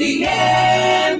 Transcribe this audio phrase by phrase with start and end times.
[0.00, 0.32] Mídia
[1.12, 1.19] FM.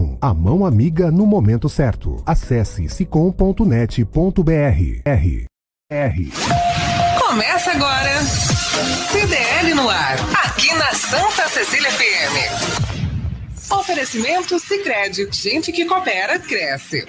[0.21, 2.21] a mão amiga no momento certo.
[2.25, 5.01] Acesse sicom.net.br.
[5.05, 5.45] R.
[5.89, 6.31] R.
[7.19, 8.21] Começa agora.
[9.11, 10.15] CDL no ar.
[10.45, 12.91] Aqui na Santa Cecília FM.
[13.71, 15.27] Oferecimento Sicredi.
[15.31, 17.05] Gente que coopera, cresce.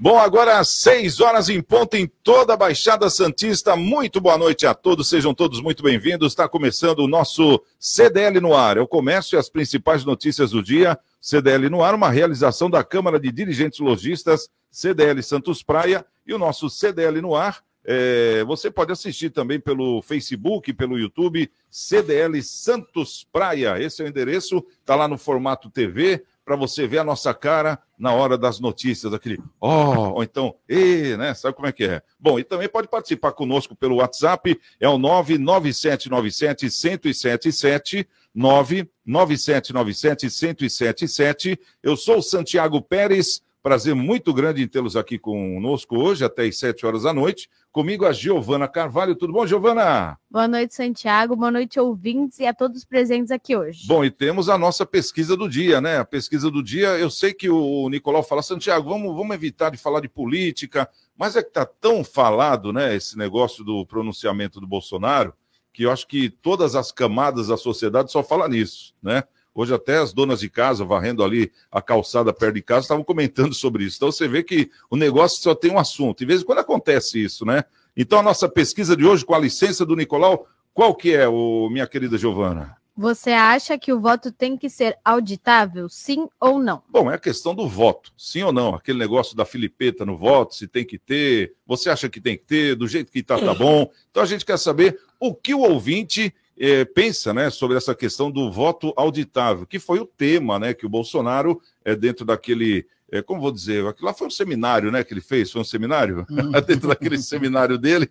[0.00, 3.74] Bom, agora às 6 horas em ponto em toda a Baixada Santista.
[3.74, 6.32] Muito boa noite a todos, sejam todos muito bem-vindos.
[6.32, 8.76] Está começando o nosso CDL no ar.
[8.76, 10.96] É o comércio e as principais notícias do dia.
[11.20, 16.38] CDL no ar, uma realização da Câmara de Dirigentes Logistas CDL Santos Praia e o
[16.38, 17.60] nosso CDL no ar.
[17.84, 23.82] É, você pode assistir também pelo Facebook, pelo YouTube, CDL Santos Praia.
[23.82, 27.78] Esse é o endereço, está lá no formato TV, para você ver a nossa cara
[27.98, 31.34] na hora das notícias, aquele ó, oh, ou então, e, né?
[31.34, 32.00] Sabe como é que é?
[32.18, 41.60] Bom, e também pode participar conosco pelo WhatsApp, é o 99797 1077 99797 1077.
[41.82, 46.56] Eu sou o Santiago Pérez Prazer muito grande em tê-los aqui conosco hoje, até às
[46.58, 47.50] 7 horas da noite.
[47.72, 49.16] Comigo a Giovana Carvalho.
[49.16, 50.16] Tudo bom, Giovana?
[50.30, 51.34] Boa noite, Santiago.
[51.34, 53.86] Boa noite, ouvintes e a todos presentes aqui hoje.
[53.86, 55.98] Bom, e temos a nossa pesquisa do dia, né?
[55.98, 59.76] A pesquisa do dia, eu sei que o Nicolau fala, Santiago, vamos, vamos evitar de
[59.76, 64.68] falar de política, mas é que está tão falado, né, esse negócio do pronunciamento do
[64.68, 65.34] Bolsonaro,
[65.72, 69.24] que eu acho que todas as camadas da sociedade só falam nisso, né?
[69.58, 73.52] Hoje até as donas de casa, varrendo ali a calçada perto de casa, estavam comentando
[73.58, 73.96] sobre isso.
[73.96, 76.20] Então você vê que o negócio só tem um assunto.
[76.20, 77.64] E de vez em quando acontece isso, né?
[77.96, 81.68] Então a nossa pesquisa de hoje, com a licença do Nicolau, qual que é, o,
[81.72, 82.76] minha querida Giovana?
[82.96, 86.80] Você acha que o voto tem que ser auditável, sim ou não?
[86.88, 88.76] Bom, é a questão do voto, sim ou não.
[88.76, 92.44] Aquele negócio da filipeta no voto, se tem que ter, você acha que tem que
[92.44, 93.90] ter, do jeito que está, tá bom.
[94.08, 98.30] Então a gente quer saber o que o ouvinte é, pensa né, sobre essa questão
[98.30, 102.86] do voto auditável, que foi o tema né, que o Bolsonaro, é, dentro daquele.
[103.10, 103.86] É, como vou dizer?
[103.86, 106.26] Aquilo lá foi um seminário né, que ele fez, foi um seminário?
[106.28, 106.50] Uhum.
[106.66, 108.10] dentro daquele seminário dele,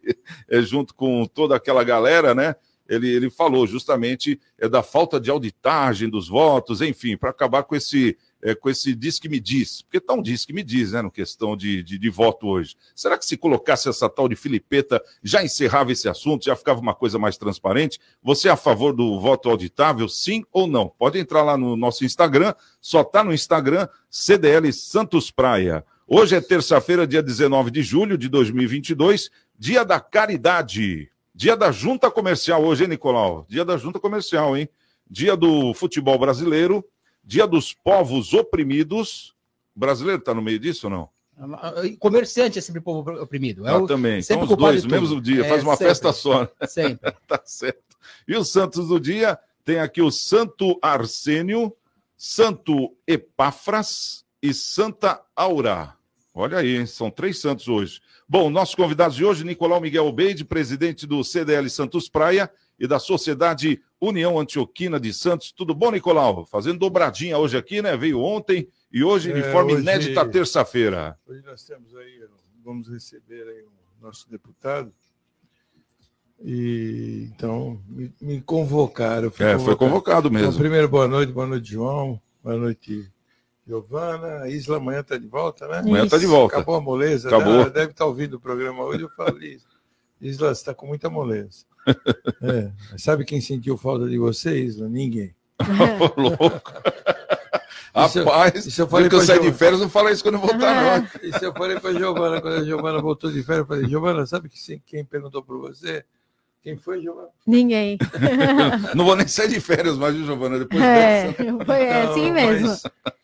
[0.50, 2.56] é, junto com toda aquela galera, né?
[2.90, 7.76] Ele, ele falou justamente é, da falta de auditagem dos votos, enfim, para acabar com
[7.76, 10.92] esse é, com esse diz que me diz, porque tá um diz que me diz,
[10.92, 12.76] né, no questão de, de, de, voto hoje.
[12.96, 16.94] Será que se colocasse essa tal de Filipeta já encerrava esse assunto, já ficava uma
[16.94, 18.00] coisa mais transparente?
[18.22, 20.90] Você é a favor do voto auditável, sim ou não?
[20.90, 25.84] Pode entrar lá no nosso Instagram, só tá no Instagram, CDL Santos Praia.
[26.08, 31.12] Hoje é terça-feira, dia 19 de julho de 2022, dia da caridade.
[31.36, 33.46] Dia da junta comercial hoje, hein, Nicolau?
[33.48, 34.70] Dia da junta comercial, hein?
[35.10, 36.84] Dia do futebol brasileiro,
[37.28, 39.36] Dia dos Povos Oprimidos.
[39.76, 41.10] O brasileiro está no meio disso ou não?
[42.00, 43.68] Comerciante é sempre povo oprimido.
[43.68, 44.22] É ah, também.
[44.22, 46.44] Sempre São os dois, no mesmo dia, é, faz uma sempre, festa só.
[46.44, 46.50] Né?
[46.68, 47.12] Sempre.
[47.28, 47.98] tá certo.
[48.26, 51.76] E os santos do dia, tem aqui o Santo Arsênio,
[52.16, 55.96] Santo Epáfras e Santa Aura.
[56.34, 58.00] Olha aí, são três santos hoje.
[58.28, 63.00] Bom, nossos convidados de hoje, Nicolau Miguel Obeide, presidente do CDL Santos Praia, e da
[63.00, 65.52] Sociedade União Antioquina de Santos.
[65.52, 66.46] Tudo bom, Nicolau?
[66.46, 67.98] Fazendo dobradinha hoje aqui, né?
[67.98, 71.18] Veio ontem e hoje de é, forma hoje, inédita terça-feira.
[71.28, 72.24] Hoje nós temos aí,
[72.64, 74.94] vamos receber aí o nosso deputado,
[76.44, 79.32] E então me, me convocaram.
[79.40, 80.60] É, foi convocado Então, mesmo.
[80.60, 82.22] primeiro, boa noite, boa noite, João.
[82.44, 83.12] Boa noite,
[83.66, 84.44] Giovana.
[84.44, 85.80] A Isla amanhã está de volta, né?
[85.80, 86.56] Amanhã está de volta.
[86.58, 87.28] Acabou a moleza.
[87.28, 87.54] Acabou.
[87.56, 89.02] Ela deve estar ouvindo o programa hoje.
[89.02, 89.60] Eu falei,
[90.22, 91.66] Isla, você está com muita moleza.
[92.42, 94.88] É, Sabe quem sentiu falta de você, Isla?
[94.90, 95.34] Ninguém.
[96.18, 96.72] Ô, louco.
[98.06, 100.42] Isso Rapaz, isso eu falei que eu saí de férias, não fala isso quando eu
[100.42, 101.08] voltar, não.
[101.28, 104.26] Isso eu falei para a Giovana, quando a Giovana voltou de férias, eu falei, Giovana,
[104.28, 106.06] sabe que quem perguntou para você?
[106.62, 107.30] Quem foi, Giovana?
[107.48, 107.98] Ninguém.
[108.94, 110.60] Não vou nem sair de férias mais, viu, Giovana?
[110.60, 111.66] Depois É, dessa.
[111.66, 112.68] foi é Não, assim mesmo.
[112.68, 112.84] mas-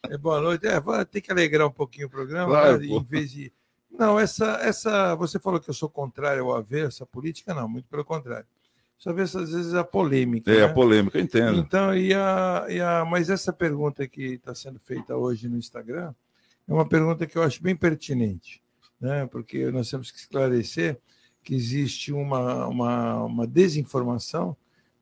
[0.09, 0.66] é, boa noite.
[0.66, 3.51] É, ter que alegrar um pouquinho o programa, Claro, né, em vez de.
[3.98, 5.16] Não, essa, essa.
[5.16, 8.48] Você falou que eu sou contrário ao avesso, à política, não, muito pelo contrário.
[8.98, 10.51] Só avesso, às vezes, a polêmica.
[10.51, 10.63] É, né?
[10.63, 11.60] a polêmica, eu entendo.
[11.60, 16.13] Então, e a, e a, mas essa pergunta que está sendo feita hoje no Instagram
[16.68, 18.63] é uma pergunta que eu acho bem pertinente,
[19.00, 19.28] né?
[19.28, 20.98] porque nós temos que esclarecer
[21.44, 24.56] que existe uma, uma, uma desinformação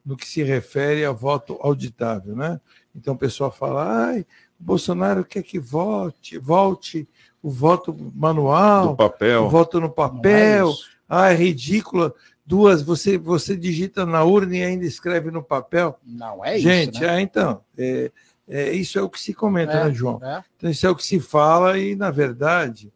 [0.03, 2.35] no que se refere a voto auditável.
[2.35, 2.59] Né?
[2.95, 4.21] Então, o pessoal fala, ai,
[4.59, 7.07] o Bolsonaro quer que vote, volte
[7.41, 9.43] o voto manual, Do papel.
[9.45, 10.73] o voto no é papel,
[11.09, 12.13] ah, é ridícula.
[12.45, 15.97] Duas, você, você digita na urna e ainda escreve no papel.
[16.05, 17.01] Não é Gente, isso.
[17.03, 17.17] né?
[17.17, 18.11] é, então, é,
[18.47, 20.19] é, isso é o que se comenta, É, né, João?
[20.23, 20.43] é.
[20.57, 22.91] Então, isso é o que se fala e, na verdade,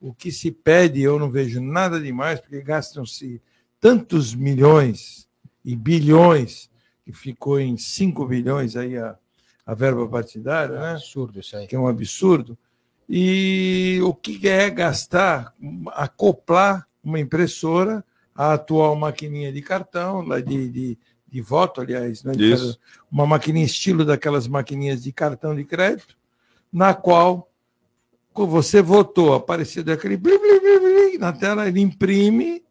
[0.00, 3.40] o que se pede, eu não vejo nada demais, porque gastam-se
[3.80, 5.26] tantos milhões
[5.64, 6.68] e bilhões,
[7.04, 9.16] que ficou em 5 bilhões aí a,
[9.64, 10.90] a verba partidária, É né?
[10.92, 11.66] absurdo isso aí.
[11.66, 12.58] que é um absurdo.
[13.08, 15.54] E o que é gastar,
[15.94, 22.78] acoplar uma impressora à atual maquininha de cartão, de, de, de voto, aliás, né, Isso.
[23.10, 26.16] uma maquininha estilo daquelas maquininhas de cartão de crédito,
[26.72, 27.50] na qual
[28.34, 32.62] você votou, apareceu aquele blim, blim, blim, blim, na tela, ele imprime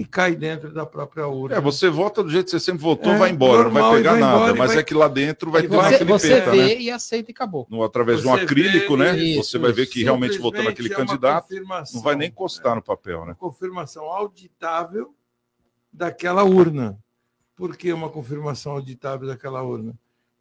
[0.00, 1.56] e cai dentro da própria urna.
[1.56, 3.94] É, você vota do jeito que você sempre votou, É, vai embora, não vai normal,
[3.96, 4.36] pegar vai nada.
[4.36, 6.56] embora, mas vai- é que lá dentro vai e ter uma Você, você filipeta, vê
[6.74, 6.80] né?
[6.80, 7.66] e aceita e acabou.
[7.68, 9.18] No, através de um Você acrílico, vê né?
[9.18, 11.48] isso, você vai ver que realmente votou naquele é candidato,
[11.92, 13.36] não vai nem encostar no papel, né?
[13.38, 15.14] confirmação auditável
[15.92, 16.98] daquela urna.
[17.54, 19.92] Por que uma confirmação auditável daquela urna?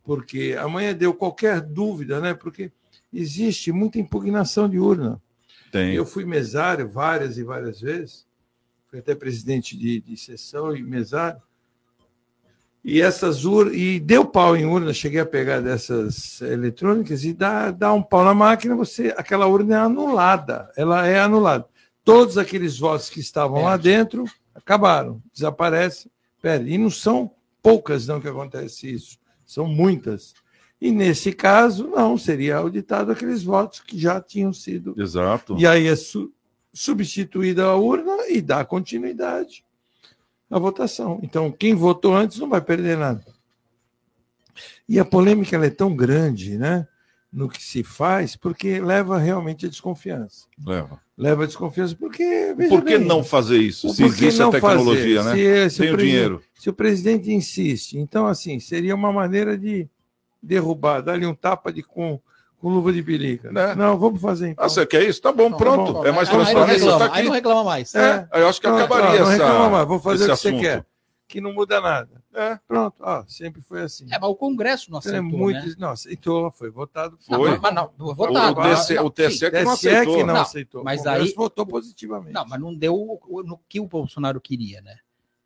[0.06, 2.33] Porque amanhã deu qualquer dúvida, né?
[2.33, 2.71] Porque
[3.13, 5.21] existe muita impugnação de urna.
[5.69, 5.94] Tem.
[5.94, 8.25] Eu fui mesário várias e várias vezes,
[8.89, 11.41] fui até presidente de, de sessão e mesário.
[12.83, 17.71] E essas urnas, e deu pau em urna, cheguei a pegar dessas eletrônicas e dá,
[17.71, 21.65] dá um pau na máquina, você, aquela urna é anulada, ela é anulada.
[22.06, 24.24] Todos aqueles votos que estavam lá dentro
[24.56, 26.09] acabaram, desaparecem,
[26.42, 26.71] perde.
[26.71, 27.30] E não são
[27.62, 30.33] poucas não que acontece isso, são muitas.
[30.81, 35.57] E nesse caso, não, seria auditado aqueles votos que já tinham sido Exato.
[35.59, 36.31] e aí é su-
[36.74, 39.63] substituída a urna e dá continuidade
[40.50, 41.19] à votação.
[41.24, 43.24] Então, quem votou antes não vai perder nada.
[44.88, 46.88] E a polêmica é tão grande né,
[47.31, 50.48] no que se faz, porque leva realmente a desconfiança.
[50.66, 51.00] Leva.
[51.18, 52.56] Leva a desconfiança porque.
[52.69, 53.89] Por que bem, não fazer isso?
[53.94, 55.62] Se existe a tecnologia, fazer?
[55.63, 55.69] né?
[55.69, 56.44] Se, se Tem o presidente- dinheiro.
[56.57, 57.98] se o presidente insiste.
[57.98, 59.88] Então, assim, seria uma maneira de
[60.42, 62.19] derrubar, dar-lhe um tapa de com,
[62.59, 63.51] com luva de pelica.
[63.51, 63.73] Né?
[63.75, 64.66] Não, vamos fazer então.
[64.66, 65.21] Ah, você quer isso?
[65.21, 65.94] Tá bom, Não, pronto.
[65.94, 66.06] bom.
[66.06, 67.95] é mais não reclama, tá aí não reclama mais.
[67.95, 68.28] É.
[68.31, 70.35] É, eu acho que Pronto, acabaria ó, não essa, reclama mais, vou fazer o que
[70.35, 70.61] você assunto.
[70.61, 70.85] quer.
[71.28, 72.09] Que não muda nada.
[72.33, 72.57] É.
[72.68, 74.06] Pronto, ó, sempre foi assim.
[74.11, 75.75] É, mas o Congresso não Então, aceitou, é muito, né?
[75.78, 77.18] não, aceitou, foi votado.
[77.30, 77.49] Não, Foi.
[77.51, 78.59] mas- mas não, O, votado.
[78.59, 79.49] o TSE, Não, o TSE sim.
[79.51, 80.16] que não TSE aceitou.
[80.16, 80.83] que não, Não, aceitou.
[80.83, 82.33] mas o Congresso aí- votou positivamente.
[82.33, 84.95] Não, mas não deu no que o Bolsonaro queria, né?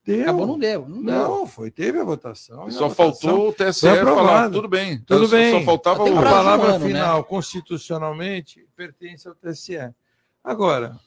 [0.05, 0.21] Deu.
[0.23, 0.87] Acabou, não deu.
[0.87, 1.13] Não, deu.
[1.13, 2.69] Não, foi, teve a votação.
[2.71, 4.99] Só a votação- faltou o TSE falar, tudo bem.
[4.99, 5.51] Tudo Só- bem.
[5.51, 6.05] Só faltava A o...
[6.05, 6.87] prazo de um palavra ano, né?
[6.87, 9.77] final, constitucionalmente, pertence ao TSE.
[10.43, 10.99] Agora,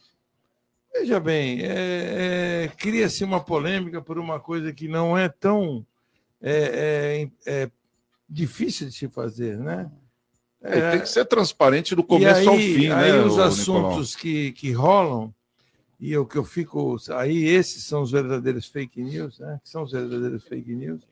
[0.92, 5.84] veja bem, é- é, cria-se uma polêmica por uma coisa que não é tão
[6.40, 7.70] é, é, é
[8.28, 9.90] difícil de se fazer, né?
[10.62, 13.46] É, tem que ser transparente do começo aí, ao fim, aí né, os ô, Nicolau?
[13.48, 15.32] assuntos que, que rolam,
[15.98, 16.96] e o que eu fico.
[17.14, 19.58] Aí esses são os verdadeiros fake news, né?
[19.62, 21.02] Que são os verdadeiros fake news,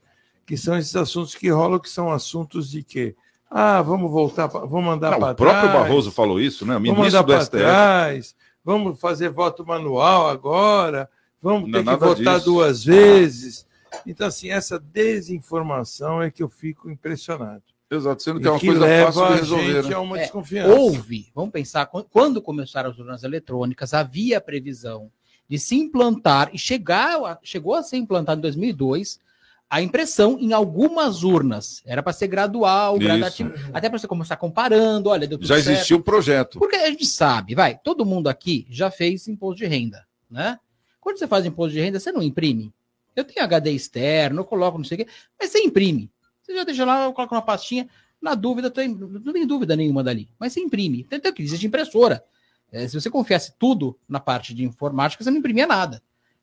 [0.46, 3.14] que são esses assuntos que rolam, que são assuntos de quê?
[3.50, 5.78] Ah, vamos voltar, pra- vamos andar Não, para o próprio trás.
[5.82, 6.76] Barroso falou isso, né?
[6.76, 7.50] O ministro do STF.
[7.50, 11.08] trás, vamos fazer voto manual agora,
[11.40, 12.44] vamos Não é ter que votar disso.
[12.46, 13.66] duas vezes.
[14.06, 17.62] Então, assim, essa desinformação é que eu fico impressionado.
[17.96, 19.94] Exato, sendo que é uma que coisa leva fácil de a resolver, gente né?
[19.94, 20.74] a uma É, desconfiança.
[20.80, 25.10] Houve, vamos pensar, quan- quando começaram as urnas eletrônicas, havia a previsão
[25.48, 29.20] de se implantar, e chegar, a- chegou a ser implantado em 2002,
[29.68, 31.82] a impressão em algumas urnas.
[31.84, 33.02] Era para ser gradual, Isso.
[33.04, 36.58] gradativo, até para você começar comparando, olha, deu tudo Já existia um projeto.
[36.58, 40.58] Porque a gente sabe, vai, todo mundo aqui já fez imposto de renda, né?
[41.00, 42.72] Quando você faz imposto de renda, você não imprime.
[43.16, 46.10] Eu tenho HD externo, eu coloco não sei o quê, mas você imprime.
[46.44, 47.88] Você já deixa lá, eu coloco uma pastinha,
[48.20, 51.04] na dúvida, tem, não tem dúvida nenhuma dali, mas você imprime.
[51.04, 52.22] Tem que existe impressora.
[52.70, 56.02] É, se você confiasse tudo na parte de informática, você não imprimia nada.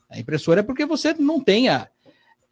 [0.09, 1.87] A impressora é porque você não tem a.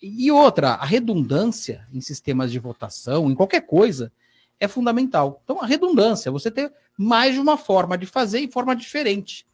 [0.01, 4.11] E outra, a redundância em sistemas de votação, em qualquer coisa,
[4.59, 5.41] é fundamental.
[5.43, 9.45] Então, a redundância, você ter mais de uma forma de fazer e forma diferente.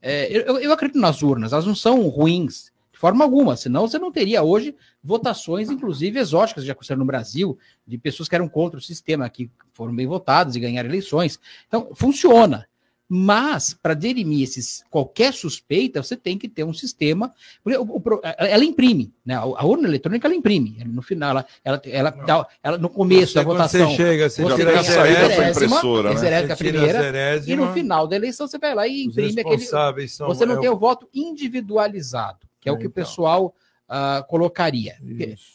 [0.00, 2.71] É, eu, eu acredito nas urnas, elas não são ruins
[3.02, 7.98] forma alguma, senão você não teria hoje votações, inclusive exóticas, já aconteceram no Brasil, de
[7.98, 11.36] pessoas que eram contra o sistema, que foram bem votadas e ganharam eleições.
[11.66, 12.64] Então, funciona.
[13.08, 17.34] Mas, para dirimir esses, qualquer suspeita, você tem que ter um sistema.
[17.64, 19.34] O, o, ela imprime, né?
[19.34, 20.78] A urna eletrônica ela imprime.
[20.86, 23.90] No final, ela, ela, ela, dá, ela no começo você, da votação.
[23.90, 26.52] Você chega, você, você tira a impressora, né?
[26.52, 30.08] a primeira, e no final da eleição você vai lá e imprime aquele.
[30.08, 32.90] São, você não é tem o voto individualizado, que é, é o que então.
[32.90, 33.54] o pessoal
[33.88, 34.96] uh, colocaria.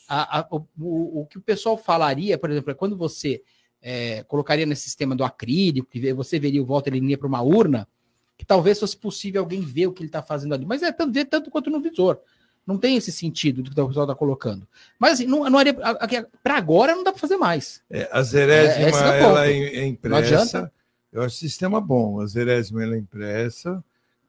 [0.07, 3.41] A, a, o, o, que o pessoal falaria, por exemplo, é quando você
[3.81, 7.41] é, colocaria nesse sistema do acrílico, que você veria o voto, ele iria para uma
[7.41, 7.87] urna,
[8.37, 10.65] que talvez fosse possível alguém ver o que ele está fazendo ali.
[10.65, 12.19] Mas é tanto, ver tanto quanto no visor.
[12.65, 14.67] Não tem esse sentido do que o pessoal está colocando.
[14.99, 15.59] Mas assim, não, não
[16.43, 17.81] para agora não dá para fazer mais.
[17.89, 20.69] É, a zerésima é, ela é, é impressa.
[21.11, 22.19] Eu acho o sistema bom.
[22.19, 23.81] A zerésima ela é impressa.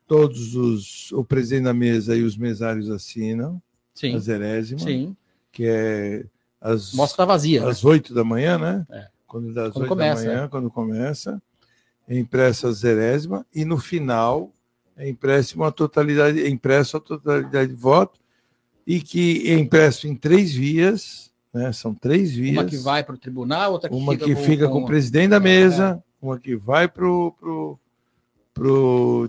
[0.08, 1.12] Todos os.
[1.12, 3.62] O presidente da mesa e os mesários assinam.
[3.94, 4.16] Sim.
[4.16, 4.80] A zerésima.
[4.80, 5.16] Sim.
[5.52, 6.24] Que é.
[6.60, 7.68] As, Mostra tá vazia.
[7.68, 8.16] Às oito né?
[8.16, 8.86] da manhã, né?
[8.90, 10.48] É quando das começa, da manhã, é.
[10.48, 11.40] quando começa,
[12.08, 14.50] é impressa a zerésima, e no final
[14.96, 18.18] é impresso a totalidade, é impresso a totalidade de voto,
[18.86, 21.70] e que é impresso em três vias, né?
[21.72, 22.56] São três vias.
[22.56, 24.82] Uma que vai para o tribunal, outra que uma fica que com, fica com, com
[24.82, 27.80] o presidente da é, mesa, uma que vai para o pro, pro...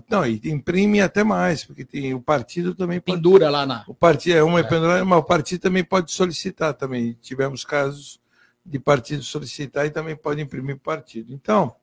[0.08, 3.18] Não, e imprime até mais, porque tem o partido também pode...
[3.18, 3.84] Pendura lá na...
[3.86, 4.62] O partido é uma é.
[4.62, 7.16] pendurada, mas o partido também pode solicitar também.
[7.20, 8.20] Tivemos casos
[8.64, 11.32] de partido solicitar e também pode imprimir partido.
[11.32, 11.74] Então,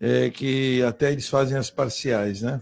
[0.00, 2.60] é que até eles fazem as parciais, né?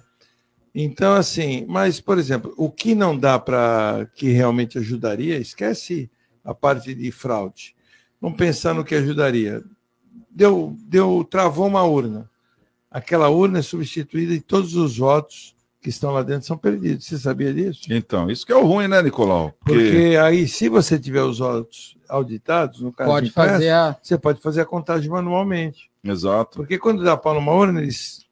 [0.75, 6.11] Então, assim, mas, por exemplo, o que não dá para que realmente ajudaria, esquece
[6.45, 7.75] a parte de fraude.
[8.21, 9.63] Vamos pensar no que ajudaria.
[10.31, 12.31] Deu, deu, travou uma urna.
[12.91, 17.07] Aquela urna é substituída e todos os votos que estão lá dentro são perdidos.
[17.07, 17.83] Você sabia disso?
[17.89, 19.55] Então, isso que é o ruim, né, Nicolau?
[19.65, 23.97] Porque, Porque aí, se você tiver os votos auditados, no caso pode fazer a...
[24.03, 25.89] você pode fazer a contagem manualmente.
[26.03, 26.59] Exato.
[26.59, 28.27] Porque quando dá pau numa urna, eles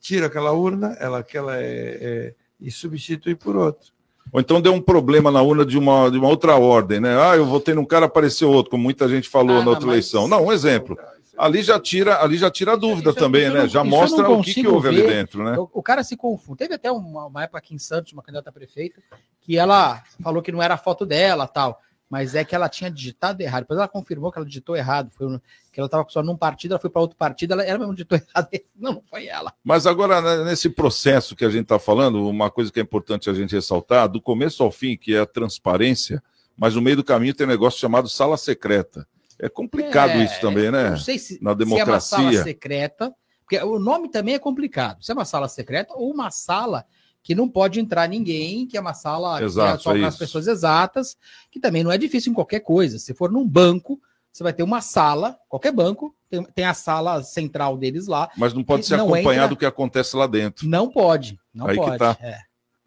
[0.00, 3.88] tiram aquela urna, ela, aquela é, é, e substitui por outra.
[4.32, 7.18] Ou então deu um problema na urna de uma, de uma outra ordem, né?
[7.20, 9.94] Ah, eu votei num cara, apareceu outro, como muita gente falou ah, na outra mas...
[9.94, 10.28] eleição.
[10.28, 10.96] Não, um exemplo
[11.38, 13.68] ali já tira, ali já tira a dúvida também, né?
[13.68, 15.02] Já mostra o que, que houve ver.
[15.02, 15.56] ali dentro, né?
[15.56, 16.58] O, o, cara se confunde.
[16.58, 19.00] Teve até uma, uma, época aqui em Santos, uma candidata a prefeita,
[19.40, 21.80] que ela falou que não era a foto dela, tal,
[22.10, 23.62] mas é que ela tinha digitado errado.
[23.62, 25.38] Depois ela confirmou que ela digitou errado, foi
[25.72, 28.18] que ela estava só num partido, ela foi para outro partido, ela, ela mesmo digitou
[28.18, 28.48] errado.
[28.76, 29.54] Não, não foi ela.
[29.62, 33.30] Mas agora né, nesse processo que a gente está falando, uma coisa que é importante
[33.30, 36.22] a gente ressaltar, do começo ao fim, que é a transparência,
[36.56, 39.06] mas no meio do caminho tem um negócio chamado sala secreta
[39.40, 40.90] é complicado é, isso também, né?
[40.90, 42.00] Não sei se, Na democracia.
[42.00, 45.02] Se é uma sala secreta, porque o nome também é complicado.
[45.02, 46.84] Se é uma sala secreta ou uma sala
[47.22, 50.08] que não pode entrar ninguém, que é uma sala Exato, que é só é para
[50.08, 51.16] as pessoas exatas,
[51.50, 52.98] que também não é difícil em qualquer coisa.
[52.98, 54.00] Se for num banco,
[54.32, 58.30] você vai ter uma sala, qualquer banco, tem, tem a sala central deles lá.
[58.36, 60.68] Mas não pode ser acompanhado do que acontece lá dentro.
[60.68, 61.98] Não pode, não Aí pode.
[61.98, 62.16] Tá.
[62.20, 62.38] É.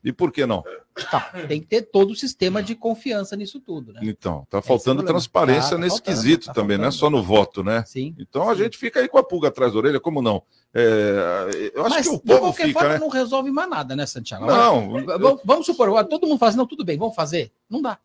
[0.03, 0.63] E por que não?
[1.09, 4.01] Tá, tem que ter todo o sistema de confiança nisso tudo, né?
[4.03, 7.21] Então, tá faltando transparência tá, tá nesse faltando, quesito tá também, não é só no
[7.23, 7.83] voto, né?
[7.85, 8.15] Sim.
[8.17, 10.43] Então a gente fica aí com a pulga atrás da orelha, como não?
[10.73, 12.99] É, eu acho Mas, que o povo de qualquer fica, forma, né?
[12.99, 14.45] não resolve mais nada, né, Santiago?
[14.45, 14.99] Não.
[14.99, 15.41] Eu...
[15.45, 17.51] Vamos supor, todo mundo faz, não, tudo bem, vamos fazer.
[17.69, 17.99] Não dá.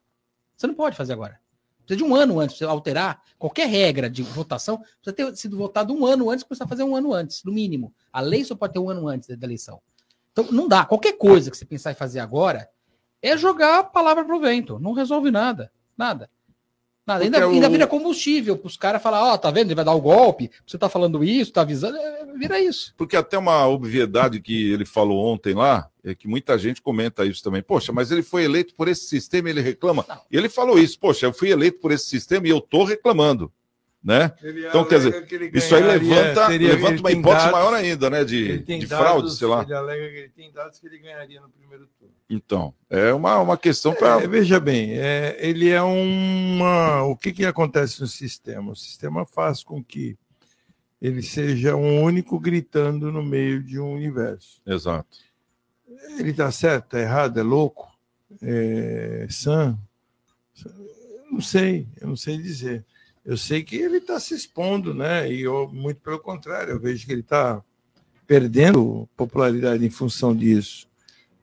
[0.56, 1.40] Você não pode fazer agora.
[1.86, 5.94] Precisa de um ano antes, você alterar qualquer regra de votação, precisa ter sido votado
[5.94, 7.94] um ano antes, precisa fazer um ano antes, no mínimo.
[8.12, 9.80] A lei só pode ter um ano antes da eleição.
[10.36, 10.84] Então, não dá.
[10.84, 12.68] Qualquer coisa que você pensar em fazer agora
[13.22, 14.78] é jogar a palavra pro vento.
[14.78, 15.72] Não resolve nada.
[15.96, 16.28] Nada.
[17.06, 17.24] Nada.
[17.24, 17.52] Ainda, o...
[17.52, 19.68] ainda vira combustível para os caras falar, ó, oh, tá vendo?
[19.68, 22.92] Ele vai dar o golpe, você tá falando isso, tá avisando, é, vira isso.
[22.98, 27.42] Porque até uma obviedade que ele falou ontem lá, é que muita gente comenta isso
[27.42, 27.62] também.
[27.62, 30.04] Poxa, mas ele foi eleito por esse sistema e ele reclama.
[30.06, 30.20] Não.
[30.30, 33.50] E ele falou isso, poxa, eu fui eleito por esse sistema e eu tô reclamando
[34.06, 34.32] né?
[34.68, 38.24] Então, quer dizer, que isso aí levanta, levanta uma hipótese dados, maior ainda, né?
[38.24, 39.62] De, de dados, fraude, sei lá.
[39.62, 42.14] Ele alega que ele tem dados que ele ganharia no primeiro turno.
[42.30, 44.22] Então, é uma, uma questão para.
[44.22, 47.02] É, veja bem, é, ele é uma.
[47.02, 48.70] O que, que acontece no sistema?
[48.72, 50.16] O sistema faz com que
[51.02, 54.62] ele seja um único gritando no meio de um universo.
[54.64, 55.18] Exato.
[56.18, 57.96] Ele está certo, está errado, é louco?
[58.42, 59.78] é, Sam,
[61.30, 62.84] não sei, eu não sei dizer.
[63.26, 65.28] Eu sei que ele está se expondo, né?
[65.30, 67.60] E eu, muito pelo contrário, eu vejo que ele está
[68.24, 70.86] perdendo popularidade em função disso.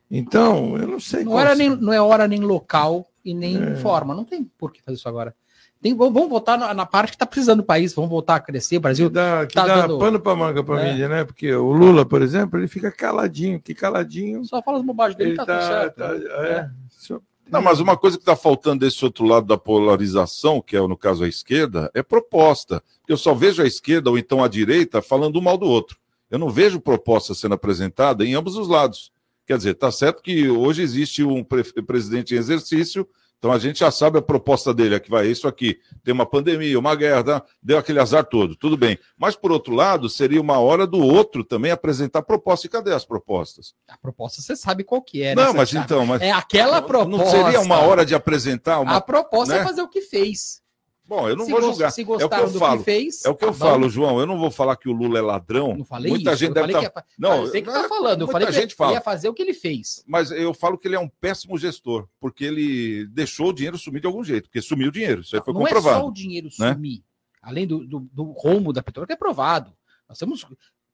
[0.10, 1.26] Então, eu não sei.
[1.26, 3.76] Não, era nem, não é hora nem local e nem é.
[3.76, 4.16] forma.
[4.16, 5.36] Não tem por que fazer isso agora.
[5.82, 8.78] Tem, vamos voltar na, na parte que está precisando do país, vamos voltar a crescer.
[8.78, 10.00] O Brasil que dá, que tá dá dando...
[10.00, 10.92] pano para manga para é.
[10.92, 11.26] mídia, né?
[11.26, 14.46] Porque o Lula, por exemplo, ele fica caladinho, que caladinho.
[14.46, 15.98] Só fala as bobagens dele, ele tá, tá, certo.
[15.98, 16.70] tá é.
[17.50, 20.98] Não, mas uma coisa que está faltando desse outro lado da polarização, que é no
[20.98, 22.82] caso a esquerda, é proposta.
[23.08, 25.98] Eu só vejo a esquerda ou então a direita falando um mal do outro.
[26.32, 29.12] Eu não vejo proposta sendo apresentada em ambos os lados.
[29.46, 33.08] Quer dizer, está certo que hoje existe um pre presidente em exercício
[33.44, 36.26] então a gente já sabe a proposta dele, é que vai isso aqui, tem uma
[36.26, 38.98] pandemia, uma guerra, deu aquele azar todo, tudo bem.
[39.18, 42.68] Mas por outro lado, seria uma hora do outro também apresentar proposta.
[42.68, 43.74] E cadê as propostas?
[43.90, 45.44] A proposta você sabe qual que é, né?
[45.44, 47.18] Não, mas então, mas é aquela proposta.
[47.18, 49.60] Não seria uma hora de apresentar uma A proposta né?
[49.60, 50.63] é fazer o que fez.
[51.06, 51.92] Bom, eu não se vou julgar.
[51.92, 52.80] Se é o que eu falo.
[52.80, 53.58] Que fez, é o que tá eu bom.
[53.58, 54.20] falo, João.
[54.20, 55.76] Eu não vou falar que o Lula é ladrão.
[55.76, 56.40] Não falei Muita isso.
[56.40, 56.90] gente deve estar.
[56.90, 57.06] Tá...
[57.20, 58.22] Não, eu sei que tá falando.
[58.22, 58.94] Eu falei que gente fala.
[58.94, 60.04] ia fazer o que ele fez.
[60.08, 64.00] Mas eu falo que ele é um péssimo gestor, porque ele deixou o dinheiro sumir
[64.00, 65.22] de algum jeito, porque sumiu o dinheiro.
[65.22, 65.96] Isso aí foi não comprovado.
[65.96, 66.74] Não é só o dinheiro né?
[66.74, 67.04] sumir.
[67.42, 69.76] Além do, do, do rombo da Petrobras, que é provado.
[70.08, 70.46] Nós temos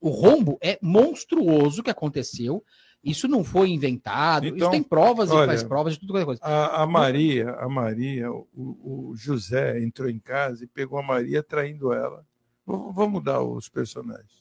[0.02, 2.64] o rombo é monstruoso que aconteceu
[3.04, 4.48] isso não foi inventado.
[4.48, 6.42] Então, isso tem provas olha, e faz provas de tudo qualquer coisa.
[6.44, 11.42] A, a, Maria, a Maria, o, o, José entrou em casa e pegou a Maria
[11.42, 12.26] traindo ela.
[12.66, 14.40] Vamos mudar os personagens.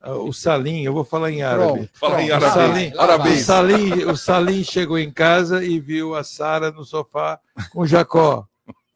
[0.00, 1.90] Ah, o Salim, eu vou falar em árabe.
[1.92, 2.52] Fala em árabe.
[2.52, 3.28] Salim, árabe.
[3.28, 7.40] O, Salim, o Salim chegou em casa e viu a Sara no sofá
[7.72, 8.46] com Jacó,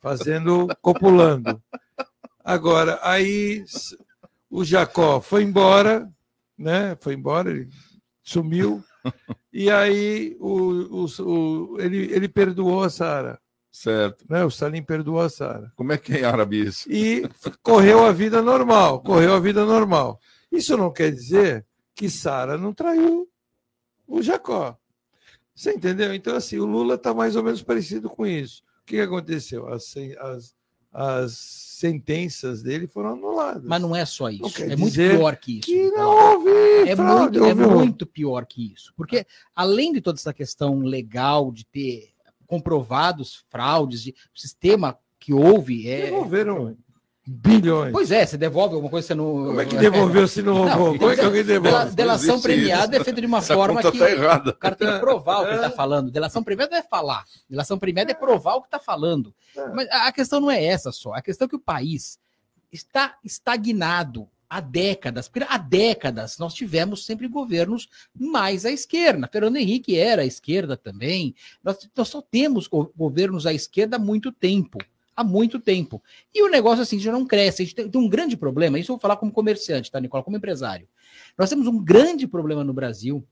[0.01, 1.61] fazendo, copulando.
[2.45, 3.65] Agora, aí
[4.49, 6.09] o Jacó foi embora,
[6.57, 6.97] né?
[7.01, 7.69] Foi embora, ele
[8.23, 8.83] sumiu.
[9.55, 13.39] E aí o, o, o, ele, ele perdoou a Sara.
[13.71, 14.25] Certo.
[14.27, 14.43] Né?
[14.45, 15.71] O Salim perdoou a Sara.
[15.77, 16.91] Como é que é em árabe isso?
[16.91, 17.29] E
[17.63, 19.03] correu a vida normal.
[19.03, 20.19] Correu a vida normal.
[20.51, 23.29] Isso não quer dizer que Sara não traiu
[24.07, 24.77] o Jacó.
[25.55, 26.15] Você entendeu?
[26.15, 28.63] Então, assim, o Lula está mais ou menos parecido com isso.
[28.83, 29.69] O que, aconteceu?
[29.69, 30.55] As, as,
[30.93, 33.65] as sentenças dele foram anuladas.
[33.65, 34.63] Mas não é só isso.
[34.63, 35.67] É muito pior que isso.
[35.67, 36.51] Que não houve
[36.89, 38.93] é, fraude, muito, é muito pior que isso.
[38.97, 39.27] Porque,
[39.57, 42.13] além de toda essa questão legal de ter
[42.47, 45.89] comprovados fraudes, de sistema que houve.
[45.89, 46.07] É...
[46.07, 46.77] Devolveram
[47.27, 47.93] bilhões.
[47.93, 49.25] Pois é, você devolve alguma coisa, você não.
[49.25, 50.99] Como é que devolveu se não roubou?
[50.99, 51.95] Como é que alguém devolve?
[51.95, 54.51] Delação premiada é feita de uma Essa forma que tá errada.
[54.51, 56.11] o cara tem que provar o que está falando.
[56.11, 57.25] Delação premiada é falar.
[57.49, 59.35] Delação premiada é provar o que está falando.
[59.75, 61.15] Mas a questão não é essa só.
[61.15, 62.19] A questão é que o país
[62.73, 65.29] está estagnado há décadas.
[65.29, 69.29] Porque há décadas nós tivemos sempre governos mais à esquerda.
[69.33, 71.35] Fernando Henrique era à esquerda também.
[71.63, 74.79] Nós, nós só temos governos à esquerda há muito tempo
[75.17, 76.03] há muito tempo.
[76.35, 77.63] E o negócio assim já não cresce.
[77.63, 80.23] A gente tem, um grande problema, isso eu vou falar como comerciante, tá, Nicola?
[80.23, 80.89] Como empresário.
[81.37, 83.27] Nós temos um grande problema no Brasil,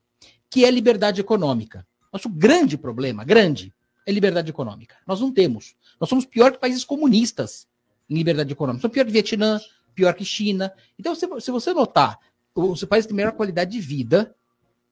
[0.49, 1.85] que é liberdade econômica.
[2.11, 3.73] Nosso grande problema, grande,
[4.05, 4.95] é liberdade econômica.
[5.07, 5.75] Nós não temos.
[5.99, 7.67] Nós somos pior que países comunistas
[8.09, 8.81] em liberdade econômica.
[8.81, 9.59] Somos pior que Vietnã,
[9.95, 10.73] pior que China.
[10.99, 12.19] Então, se, se você notar,
[12.53, 14.35] os países têm melhor qualidade de vida,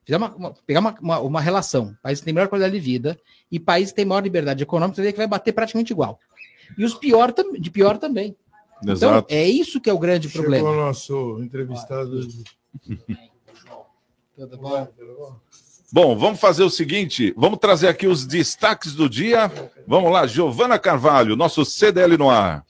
[0.09, 3.19] uma, uma, pegar uma, uma, uma relação, países têm melhor qualidade de vida
[3.51, 6.19] e países têm maior liberdade econômica, você vê que vai bater praticamente igual
[6.77, 8.35] e os pior, de pior também.
[8.81, 9.25] Então, Exato.
[9.27, 10.69] Então, é isso que é o grande Chegou problema.
[10.69, 12.21] o nosso entrevistado.
[14.35, 14.87] Tudo bom?
[15.91, 19.51] Bom, vamos fazer o seguinte: vamos trazer aqui os destaques do dia.
[19.87, 22.63] Vamos lá, Giovana Carvalho, nosso CDL no ar.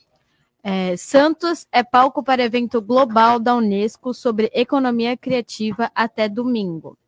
[0.62, 6.98] É, Santos é palco para evento global da Unesco sobre economia criativa até domingo.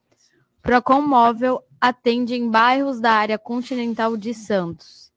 [0.63, 5.12] Procon Móvel atende em bairros da área continental de Santos.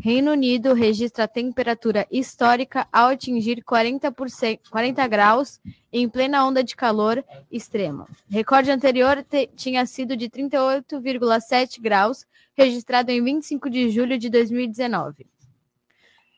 [0.00, 5.60] Reino Unido registra temperatura histórica ao atingir 40%, 40 graus
[5.92, 8.06] em plena onda de calor extremo.
[8.30, 12.24] Recorde anterior tinha sido de 38,7 graus,
[12.56, 15.26] registrado em 25 de julho de 2019.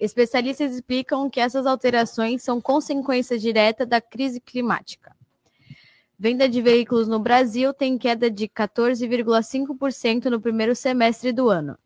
[0.01, 5.15] Especialistas explicam que essas alterações são consequência direta da crise climática.
[6.19, 11.79] Venda de veículos no Brasil tem queda de 14,5% no primeiro semestre do ano.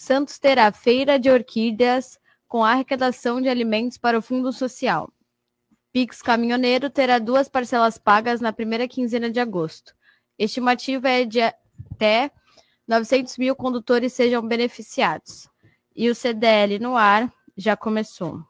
[0.00, 5.12] Santos terá feira de orquídeas com arrecadação de alimentos para o Fundo Social.
[5.92, 9.92] Pix Caminhoneiro terá duas parcelas pagas na primeira quinzena de agosto.
[10.38, 12.30] Estimativa é de até
[12.88, 15.46] 900 mil condutores sejam beneficiados.
[15.94, 18.40] E o CDL no ar já começou.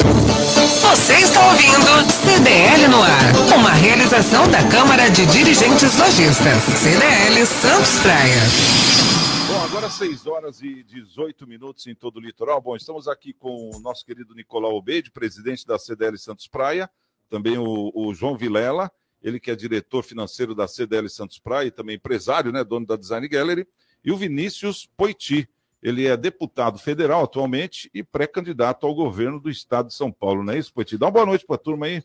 [0.00, 8.00] Você está ouvindo CDL no ar, uma realização da Câmara de Dirigentes Lojistas, CDL Santos
[8.00, 9.07] Praia
[9.78, 12.60] Agora 6 horas e 18 minutos em todo o litoral.
[12.60, 16.90] Bom, estamos aqui com o nosso querido Nicolau Obeide, presidente da CDL Santos Praia,
[17.30, 18.90] também o, o João Vilela,
[19.22, 22.96] ele que é diretor financeiro da CDL Santos Praia e também empresário, né, dono da
[22.96, 23.68] Design Gallery,
[24.04, 25.48] e o Vinícius Poiti.
[25.80, 30.54] Ele é deputado federal atualmente e pré-candidato ao governo do estado de São Paulo, não
[30.54, 30.98] é isso, Poiti?
[30.98, 32.02] Dá uma boa noite para a turma aí.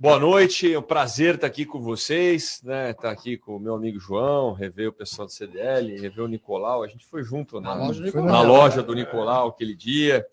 [0.00, 2.92] Boa noite, é um prazer estar aqui com vocês, né?
[2.92, 6.84] Estar aqui com o meu amigo João, rever o pessoal do CDL, rever o Nicolau.
[6.84, 8.46] A gente foi junto na, Na loja do na Nicolau.
[8.46, 10.24] loja do Nicolau aquele dia.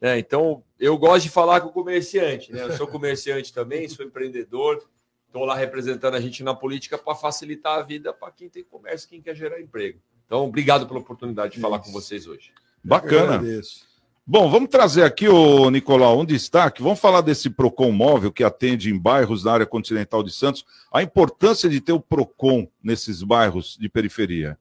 [0.00, 0.18] né?
[0.18, 2.62] então, eu gosto de falar com o comerciante, né?
[2.62, 4.82] Eu sou comerciante também, sou empreendedor,
[5.26, 9.10] estou lá representando a gente na política para facilitar a vida para quem tem comércio,
[9.10, 10.00] quem quer gerar emprego.
[10.24, 12.50] Então, obrigado pela oportunidade de falar com vocês hoje.
[12.82, 13.34] Bacana.
[13.34, 13.91] Agradeço.
[14.24, 16.82] Bom, vamos trazer aqui, o Nicolau, um destaque.
[16.82, 20.64] Vamos falar desse PROCON móvel que atende em bairros da área continental de Santos.
[20.92, 24.56] A importância de ter o PROCON nesses bairros de periferia.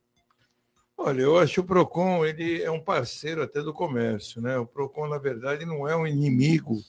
[1.03, 4.59] Olha, eu acho que o Procon ele é um parceiro até do comércio, né?
[4.59, 6.79] O Procon na verdade não é um inimigo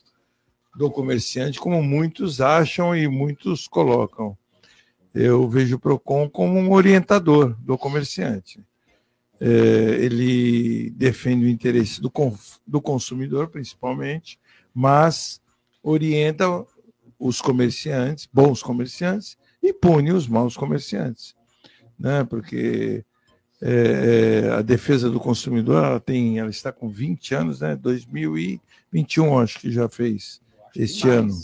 [0.76, 4.36] do comerciante como muitos acham e muitos colocam.
[5.14, 8.62] Eu vejo o Procon como um orientador do comerciante.
[9.44, 12.12] É, ele defende o interesse do,
[12.64, 14.38] do consumidor, principalmente,
[14.72, 15.40] mas
[15.82, 16.64] orienta
[17.18, 21.34] os comerciantes, bons comerciantes, e pune os maus comerciantes.
[21.98, 22.22] Né?
[22.22, 23.04] Porque
[23.60, 27.74] é, é, a defesa do consumidor ela tem, ela está com 20 anos, né?
[27.76, 30.40] 2021 acho que já fez
[30.76, 31.18] este Mais.
[31.18, 31.34] ano.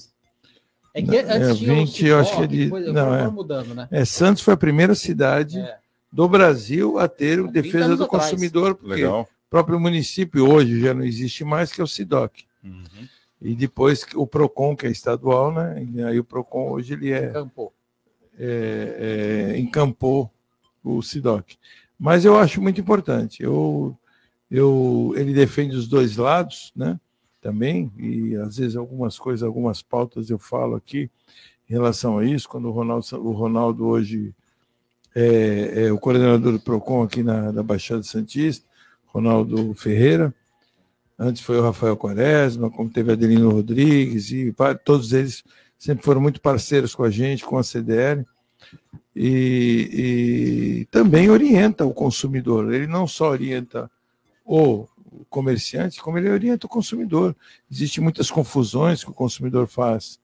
[0.95, 3.29] É que É, antes o 20, eu acho que ele- depois não, é.
[3.29, 3.89] mudando, né?
[3.91, 5.79] É, Santos foi a primeira cidade É.
[6.11, 8.31] do Brasil a ter o 30 defesa do atrás.
[8.31, 9.23] consumidor, porque Legal.
[9.23, 12.45] o próprio município hoje já não existe mais, que é o SIDOC.
[13.41, 15.87] E depois que o PROCON, que é estadual, né?
[15.95, 17.73] E aí o PROCON hoje ele é, Campo.
[18.39, 20.31] é, é, encampou
[20.83, 21.57] o SIDOC.
[21.99, 23.43] Mas eu acho muito importante.
[23.43, 23.97] Eu,
[24.51, 26.99] eu, ele defende os dois lados, né?
[27.41, 31.09] Também, e às vezes algumas coisas, algumas pautas eu falo aqui
[31.69, 34.35] em relação a isso, quando o Ronaldo, o Ronaldo hoje
[35.15, 38.67] é, é o coordenador do PROCON aqui na, na Baixada Santista,
[39.07, 40.35] Ronaldo Ferreira.
[41.19, 45.43] Antes foi o Rafael Quaresma, como teve Adelino Rodrigues, e todos eles
[45.77, 48.25] sempre foram muito parceiros com a gente, com a CDL,
[49.15, 52.73] e, e também orienta o consumidor.
[52.73, 53.91] Ele não só orienta
[54.45, 54.87] o
[55.29, 57.35] comerciante, como ele orienta o consumidor.
[57.71, 60.21] Existem muitas confusões que o consumidor faz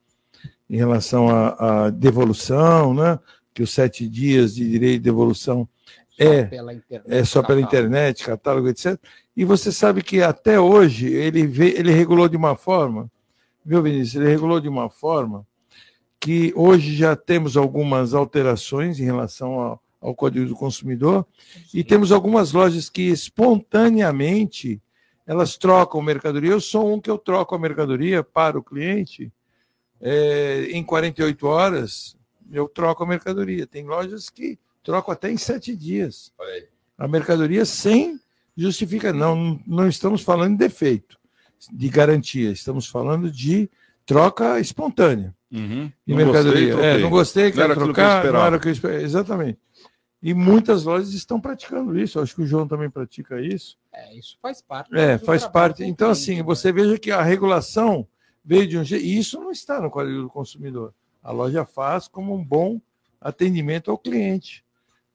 [0.68, 3.18] em relação à devolução, né?
[3.54, 5.68] Que os sete dias de direito de devolução
[6.18, 6.48] é
[7.06, 8.98] é só pela internet, catálogo, etc.
[9.36, 13.10] E você sabe que até hoje ele, vê, ele regulou de uma forma,
[13.64, 14.22] viu, Vinícius?
[14.22, 15.46] Ele regulou de uma forma
[16.20, 21.26] que hoje já temos algumas alterações em relação ao, ao Código do Consumidor
[21.72, 24.80] e temos algumas lojas que espontaneamente
[25.26, 26.52] elas trocam mercadoria.
[26.52, 29.32] Eu sou um que eu troco a mercadoria para o cliente
[30.00, 32.16] é, em 48 horas.
[32.50, 33.66] Eu troco a mercadoria.
[33.66, 36.32] Tem lojas que trocam até em sete dias
[36.98, 38.20] a mercadoria sem
[38.56, 39.12] justifica.
[39.12, 41.18] Não, não estamos falando de defeito,
[41.72, 43.68] de garantia, estamos falando de
[44.06, 45.86] troca espontânea Uhum.
[46.04, 46.72] de Não mercadoria.
[46.74, 48.68] gostei, é, não gostei, Não quero era aquilo que eu trocar, não era o que
[48.68, 49.02] eu esperava.
[49.02, 49.58] Exatamente.
[50.20, 52.18] E muitas lojas estão praticando isso.
[52.18, 53.76] Acho que o João também pratica isso.
[53.92, 54.96] É, isso faz parte.
[54.96, 55.84] É, faz parte.
[55.84, 56.42] Então, assim, né?
[56.42, 58.04] você veja que a regulação
[58.44, 59.04] veio de um jeito.
[59.04, 60.92] E isso não está no Código do Consumidor.
[61.24, 62.78] A loja faz como um bom
[63.18, 64.62] atendimento ao cliente.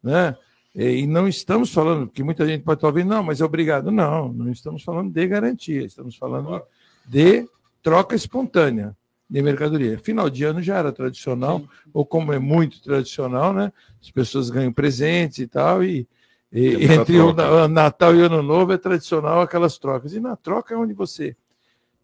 [0.01, 0.35] Né?
[0.73, 3.91] E não estamos falando, porque muita gente pode estar ouvindo, não, mas é obrigado.
[3.91, 6.61] Não, não estamos falando de garantia, estamos falando
[7.05, 7.47] de
[7.83, 8.95] troca espontânea
[9.29, 9.99] de mercadoria.
[9.99, 11.61] Final de ano já era tradicional,
[11.93, 13.71] ou como é muito tradicional, né?
[14.01, 16.07] As pessoas ganham presentes e tal, e,
[16.51, 20.13] e muita entre o Natal e o Ano Novo é tradicional aquelas trocas.
[20.13, 21.35] E na troca é onde você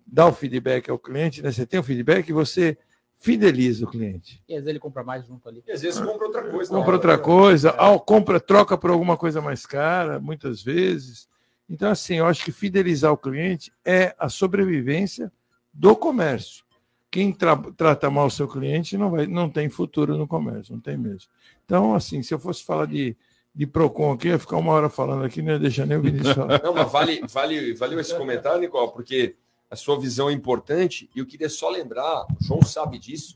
[0.05, 1.51] dá o feedback ao cliente, né?
[1.51, 2.77] Você tem o feedback e você
[3.25, 4.39] fideliza o cliente.
[4.47, 5.63] E às vezes ele compra mais junto ali.
[5.67, 6.69] E às vezes compra outra coisa.
[6.69, 7.23] Compra hora, outra né?
[7.23, 11.27] coisa, ah, compra, troca por alguma coisa mais cara, muitas vezes.
[11.67, 15.31] Então, assim, eu acho que fidelizar o cliente é a sobrevivência
[15.73, 16.63] do comércio.
[17.09, 20.79] Quem tra- trata mal o seu cliente não, vai, não tem futuro no comércio, não
[20.79, 21.27] tem mesmo.
[21.65, 23.17] Então, assim, se eu fosse falar de,
[23.55, 26.01] de PROCON aqui, eu ia ficar uma hora falando aqui, não ia deixar nem o
[26.01, 26.61] Vinícius falar.
[26.61, 29.35] Não, mas vale, vale, valeu esse comentário, Nicole, porque
[29.75, 33.35] a sua visão é importante e eu queria só lembrar, o João sabe disso,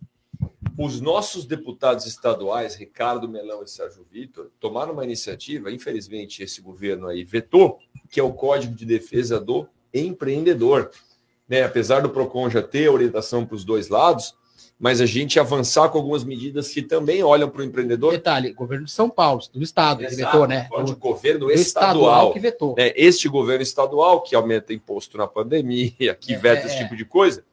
[0.78, 7.08] os nossos deputados estaduais, Ricardo Melão e Sérgio Vitor, tomaram uma iniciativa, infelizmente esse governo
[7.08, 7.78] aí vetou,
[8.10, 10.92] que é o Código de Defesa do Empreendedor.
[11.46, 11.64] Né?
[11.64, 14.34] Apesar do PROCON já ter orientação para os dois lados,
[14.80, 18.14] mas a gente avançar com algumas medidas que também olham para o empreendedor.
[18.14, 20.70] Detalhe, governo de São Paulo, do estado, que Exato, vetou, né?
[20.72, 22.32] O governo do estadual.
[22.32, 22.76] que vetou.
[22.78, 26.84] né, este governo estadual que aumenta imposto na pandemia, que É, veta é, esse é.
[26.84, 27.44] tipo de coisa.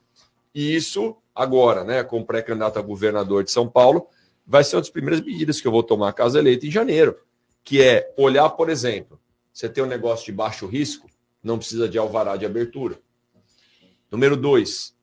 [0.54, 4.06] E isso, agora, né, como pré-candidato a governador de São Paulo,
[4.46, 7.18] vai ser uma das primeiras medidas que eu vou tomar caso eleito em janeiro,
[7.64, 9.18] que é olhar, por exemplo,
[9.52, 11.10] você tem um negócio de baixo risco,
[11.42, 13.00] não precisa de alvará de abertura.
[14.10, 14.94] Número dois,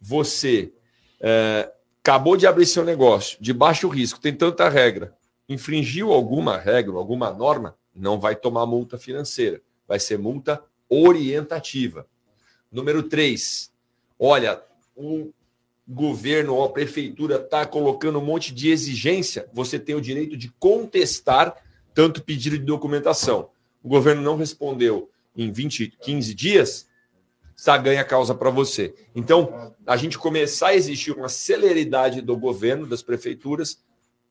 [0.00, 0.72] você
[1.20, 5.14] é, acabou de abrir seu negócio de baixo risco, tem tanta regra,
[5.48, 12.06] infringiu alguma regra, alguma norma, não vai tomar multa financeira, vai ser multa orientativa.
[12.70, 13.72] Número três,
[14.18, 14.62] olha,
[14.96, 15.30] o
[15.86, 20.50] governo ou a prefeitura está colocando um monte de exigência, você tem o direito de
[20.58, 21.56] contestar
[21.94, 23.50] tanto pedido de documentação.
[23.82, 26.88] O governo não respondeu em 20, 15 dias,
[27.58, 28.94] está ganha a causa para você.
[29.16, 33.82] Então, a gente começar a exigir uma celeridade do governo, das prefeituras,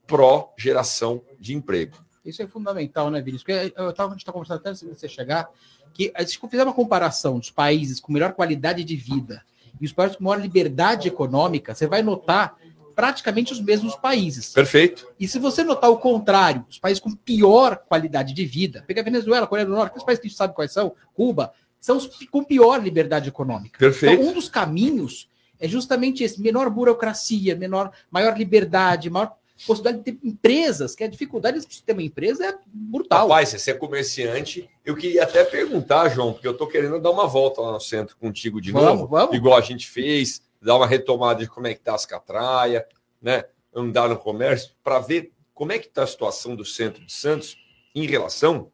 [0.07, 1.97] pró geração de emprego.
[2.23, 3.43] Isso é fundamental, né, Vinícius?
[3.43, 5.49] Porque eu tava, a gente está conversando até antes de você chegar,
[5.93, 9.43] que a gente fizer uma comparação dos países com melhor qualidade de vida
[9.79, 12.57] e os países com maior liberdade econômica, você vai notar
[12.95, 14.53] praticamente os mesmos países.
[14.53, 15.05] Perfeito?
[15.19, 19.03] E se você notar o contrário, os países com pior qualidade de vida, pega a
[19.03, 22.07] Venezuela, Coreia do Norte, aqueles países que a gente sabe quais são, Cuba, são os
[22.29, 23.77] com pior liberdade econômica.
[23.77, 24.15] Perfeito.
[24.15, 29.35] Então, um dos caminhos é justamente esse: menor burocracia, menor, maior liberdade, maior
[29.65, 33.27] possibilidade de ter empresas, que a dificuldade de ter uma empresa é brutal.
[33.27, 37.25] Rapaz, você é comerciante, eu queria até perguntar, João, porque eu estou querendo dar uma
[37.25, 39.35] volta lá no centro contigo de Vamos, novo, vamos.
[39.35, 42.83] igual a gente fez, dar uma retomada de como é que tá as catraias,
[43.21, 43.45] né?
[43.73, 47.57] Andar no comércio, para ver como é que está a situação do centro de Santos
[47.95, 48.71] em relação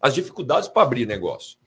[0.00, 1.58] às dificuldades para abrir negócio,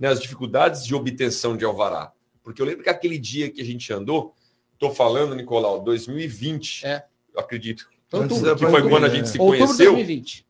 [0.00, 0.08] né?
[0.08, 2.12] As dificuldades de obtenção de alvará.
[2.42, 4.34] Porque eu lembro que aquele dia que a gente andou,
[4.72, 7.04] estou falando, Nicolau, 2020, É.
[7.34, 9.92] eu acredito, Outubro, Antes da que foi quando a gente se outubro de conheceu.
[9.92, 10.44] 2020.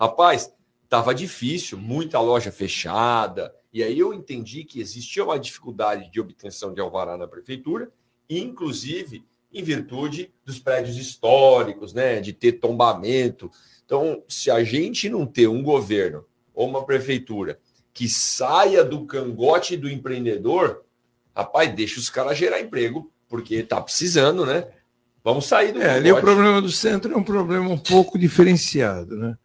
[0.00, 0.50] Rapaz,
[0.88, 3.54] tava difícil, muita loja fechada.
[3.70, 7.92] E aí eu entendi que existia uma dificuldade de obtenção de alvará na prefeitura,
[8.30, 13.50] inclusive em virtude dos prédios históricos, né, de ter tombamento.
[13.84, 17.60] Então, se a gente não ter um governo ou uma prefeitura
[17.92, 20.82] que saia do cangote do empreendedor,
[21.34, 24.66] rapaz, deixa os caras gerar emprego, porque tá precisando, né?
[25.22, 29.16] Vamos sair do É, ali o problema do centro é um problema um pouco diferenciado,
[29.16, 29.36] né?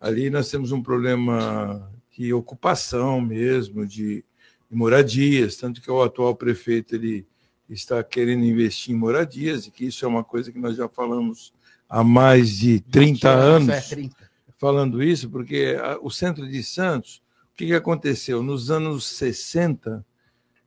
[0.00, 4.24] Ali nós temos um problema de ocupação mesmo, de,
[4.70, 7.26] de moradias, tanto que o atual prefeito ele
[7.68, 11.52] está querendo investir em moradias, e que isso é uma coisa que nós já falamos
[11.88, 14.16] há mais de 30 anos É, 30.
[14.56, 17.20] falando isso, porque a- o centro de Santos,
[17.58, 18.40] que, que aconteceu?
[18.40, 20.06] Nos anos 60,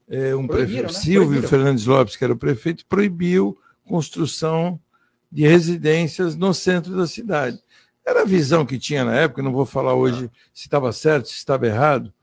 [0.09, 0.99] é, um Proibiram, prefeito, né?
[0.99, 1.49] Silvio Proibiram.
[1.49, 4.79] Fernandes Lopes, que era o prefeito, proibiu construção
[5.31, 7.57] de residências no centro da cidade.
[8.05, 11.35] Era a visão que tinha na época, não vou falar hoje se estava certo, se
[11.35, 12.13] estava errado,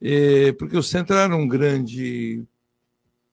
[0.00, 2.44] eh, porque o centro era um grande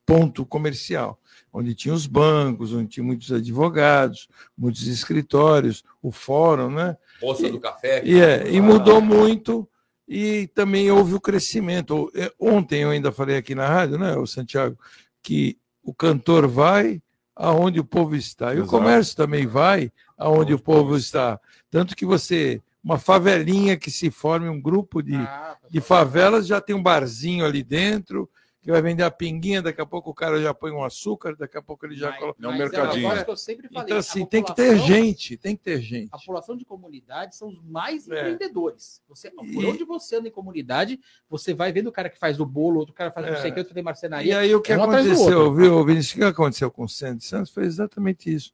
[0.06, 1.20] ponto comercial,
[1.52, 6.96] onde tinha os bancos, onde tinha muitos advogados, muitos escritórios, o fórum, né?
[7.20, 8.02] Poça do café.
[8.04, 9.68] E, é, e mudou muito
[10.08, 12.10] e também houve o crescimento.
[12.14, 14.78] É, Ontem eu ainda falei aqui na rádio, né, o Santiago,
[15.22, 17.02] que o cantor vai
[17.34, 18.54] aonde o povo está.
[18.54, 18.70] E o Exato.
[18.70, 21.38] comércio também vai aonde o povo está.
[21.70, 26.60] Tanto que você, uma favelinha que se forme um grupo de, Ah, de favelas, já
[26.60, 28.30] tem um barzinho ali dentro,
[28.66, 31.56] que vai vender a pinguinha, daqui a pouco o cara já põe um açúcar, daqui
[31.56, 32.38] a pouco ele já mas- coloca.
[32.42, 33.24] É um mas mercadinho.
[33.24, 36.08] que eu sempre falei, Então, assim, tem que ter gente, tem que ter gente.
[36.10, 38.18] A população de comunidade são os mais É.
[38.18, 39.00] empreendedores.
[39.08, 40.98] Você, por E- onde você anda em comunidade,
[41.30, 43.54] você vai vendo o cara que faz o bolo, outro cara faz não sei o
[43.54, 44.36] que, outro tem E marcenaria.
[44.40, 46.14] aí o que é um aconteceu, viu, Vinícius?
[46.14, 48.52] O que aconteceu com o Centro de Santos foi exatamente isso.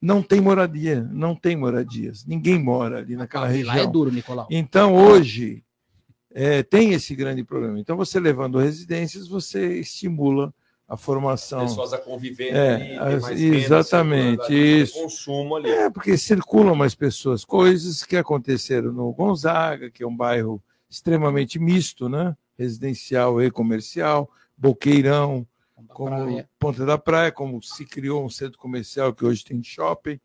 [0.00, 2.24] Não tem moradia, não tem moradias.
[2.24, 3.90] Ninguém mora ali naquela Lá é região.
[3.90, 4.46] duro, Nicolau.
[4.50, 5.62] Então, hoje,
[6.40, 7.80] é, tem esse grande problema.
[7.80, 10.54] Então, você levando residências, você estimula
[10.86, 11.66] a formação.
[11.66, 14.94] pessoas a conviver É, ali, as- exatamente, ali, isso.
[14.94, 15.68] consumo ali.
[15.70, 17.44] É, porque circulam mais pessoas.
[17.44, 22.36] Coisas que aconteceram no Gonzaga, que é um bairro extremamente misto, né?
[22.58, 25.46] Residencial e comercial, Boqueirão,
[25.88, 26.48] como Praia.
[26.58, 30.18] Ponta da Praia, como se criou um centro comercial que hoje tem shopping.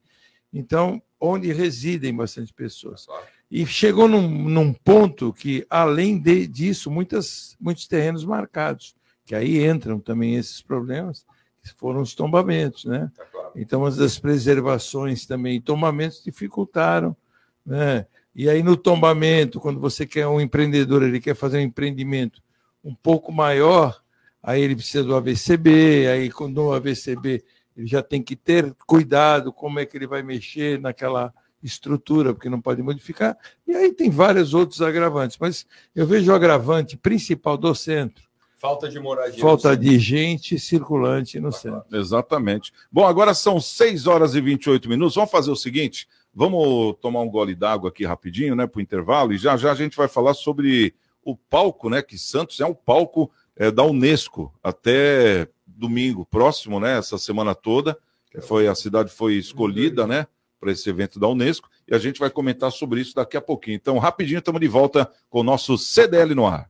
[0.51, 3.07] Então, onde residem bastante pessoas.
[3.55, 9.63] E chegou num, num ponto que, além de, disso, muitas, muitos terrenos marcados, que aí
[9.63, 11.23] entram também esses problemas,
[11.61, 13.11] que foram os tombamentos, né?
[13.15, 13.51] Tá claro.
[13.55, 17.15] Então, as preservações também, tombamentos dificultaram,
[17.63, 18.07] né?
[18.35, 22.41] E aí no tombamento, quando você quer um empreendedor, ele quer fazer um empreendimento
[22.83, 24.01] um pouco maior,
[24.41, 27.43] aí ele precisa do AVCB, aí quando o AVCB
[27.77, 31.31] ele já tem que ter cuidado como é que ele vai mexer naquela
[31.63, 33.37] estrutura, porque não pode modificar.
[33.65, 38.23] E aí tem vários outros agravantes, mas eu vejo o agravante principal do centro.
[38.57, 39.41] Falta de moradia.
[39.41, 41.83] Falta de gente circulante no centro.
[41.91, 42.71] Exatamente.
[42.91, 45.15] Bom, agora são 6 horas e 28 minutos.
[45.15, 49.33] Vamos fazer o seguinte: vamos tomar um gole d'água aqui rapidinho, né, para o intervalo,
[49.33, 52.01] e já já a gente vai falar sobre o palco, né?
[52.01, 56.97] Que Santos é um palco é, da Unesco até domingo próximo, né?
[56.97, 57.97] Essa semana toda.
[58.41, 60.25] Foi, a cidade foi escolhida, né?
[60.63, 63.75] Para esse evento da Unesco, e a gente vai comentar sobre isso daqui a pouquinho.
[63.75, 66.69] Então, rapidinho, estamos de volta com o nosso CDL no ar.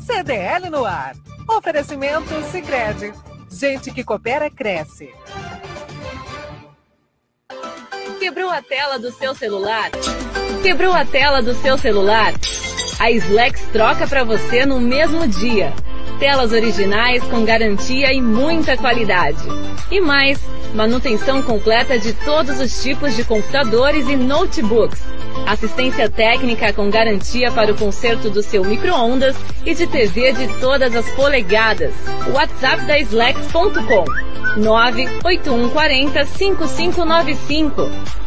[0.00, 1.14] CDL no ar.
[1.46, 3.12] Oferecimento Sicredi.
[3.50, 5.10] Gente que coopera cresce.
[8.18, 9.90] Quebrou a tela do seu celular?
[10.62, 12.32] Quebrou a tela do seu celular?
[12.98, 15.70] A Slex troca para você no mesmo dia.
[16.18, 19.42] Telas originais com garantia e muita qualidade.
[19.90, 20.40] E mais,
[20.76, 25.00] manutenção completa de todos os tipos de computadores e notebooks.
[25.46, 29.34] Assistência técnica com garantia para o conserto do seu micro-ondas
[29.64, 31.94] e de TV de todas as polegadas.
[32.32, 34.04] WhatsApp da Slex.com
[34.58, 38.25] 98140 5595.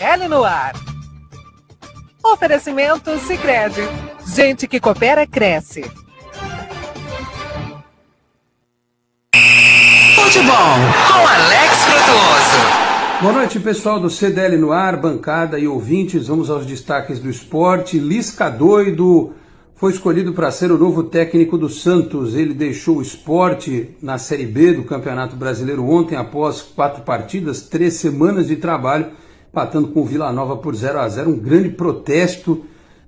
[0.00, 0.74] L no ar.
[2.22, 3.80] Oferecimento Sicredi.
[4.32, 5.82] Gente que coopera cresce.
[10.14, 10.54] Futebol
[11.08, 13.22] com Alex Frutuoso.
[13.22, 16.28] Boa noite, pessoal do CDL no ar, bancada e ouvintes.
[16.28, 17.98] Vamos aos destaques do esporte.
[17.98, 19.34] Lisca doido
[19.74, 22.36] foi escolhido para ser o novo técnico do Santos.
[22.36, 27.94] Ele deixou o esporte na Série B do Campeonato Brasileiro ontem, após quatro partidas, três
[27.94, 29.10] semanas de trabalho
[29.48, 32.64] empatando com o Vila Nova por 0 a 0 um grande protesto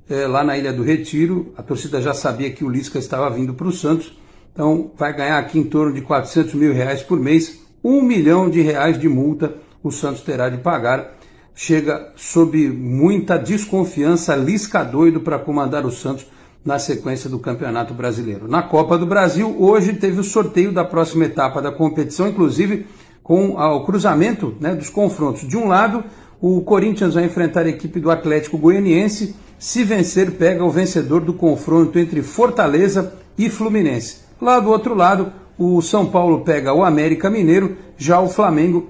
[0.09, 1.53] é, lá na Ilha do Retiro.
[1.57, 4.18] A torcida já sabia que o Lisca estava vindo para o Santos,
[4.53, 8.61] então vai ganhar aqui em torno de 400 mil reais por mês, um milhão de
[8.61, 11.16] reais de multa o Santos terá de pagar.
[11.55, 16.26] Chega sob muita desconfiança, Lisca doido para comandar o Santos
[16.64, 18.46] na sequência do Campeonato Brasileiro.
[18.48, 22.87] Na Copa do Brasil, hoje teve o sorteio da próxima etapa da competição, inclusive
[23.22, 25.46] com o cruzamento né, dos confrontos.
[25.46, 26.05] De um lado,
[26.40, 29.35] o Corinthians vai enfrentar a equipe do Atlético Goianiense.
[29.59, 34.20] Se vencer, pega o vencedor do confronto entre Fortaleza e Fluminense.
[34.40, 38.88] Lá do outro lado, o São Paulo pega o América Mineiro, já o Flamengo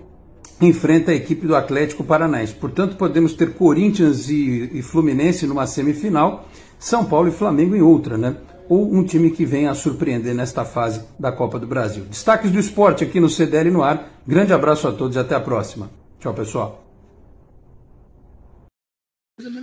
[0.60, 2.54] enfrenta a equipe do Atlético Paranaense.
[2.54, 8.16] Portanto, podemos ter Corinthians e, e Fluminense numa semifinal, São Paulo e Flamengo em outra,
[8.16, 8.36] né?
[8.68, 12.04] Ou um time que venha a surpreender nesta fase da Copa do Brasil.
[12.04, 14.08] Destaques do esporte aqui no CDL no ar.
[14.24, 15.90] Grande abraço a todos e até a próxima.
[16.20, 16.89] Tchau, pessoal.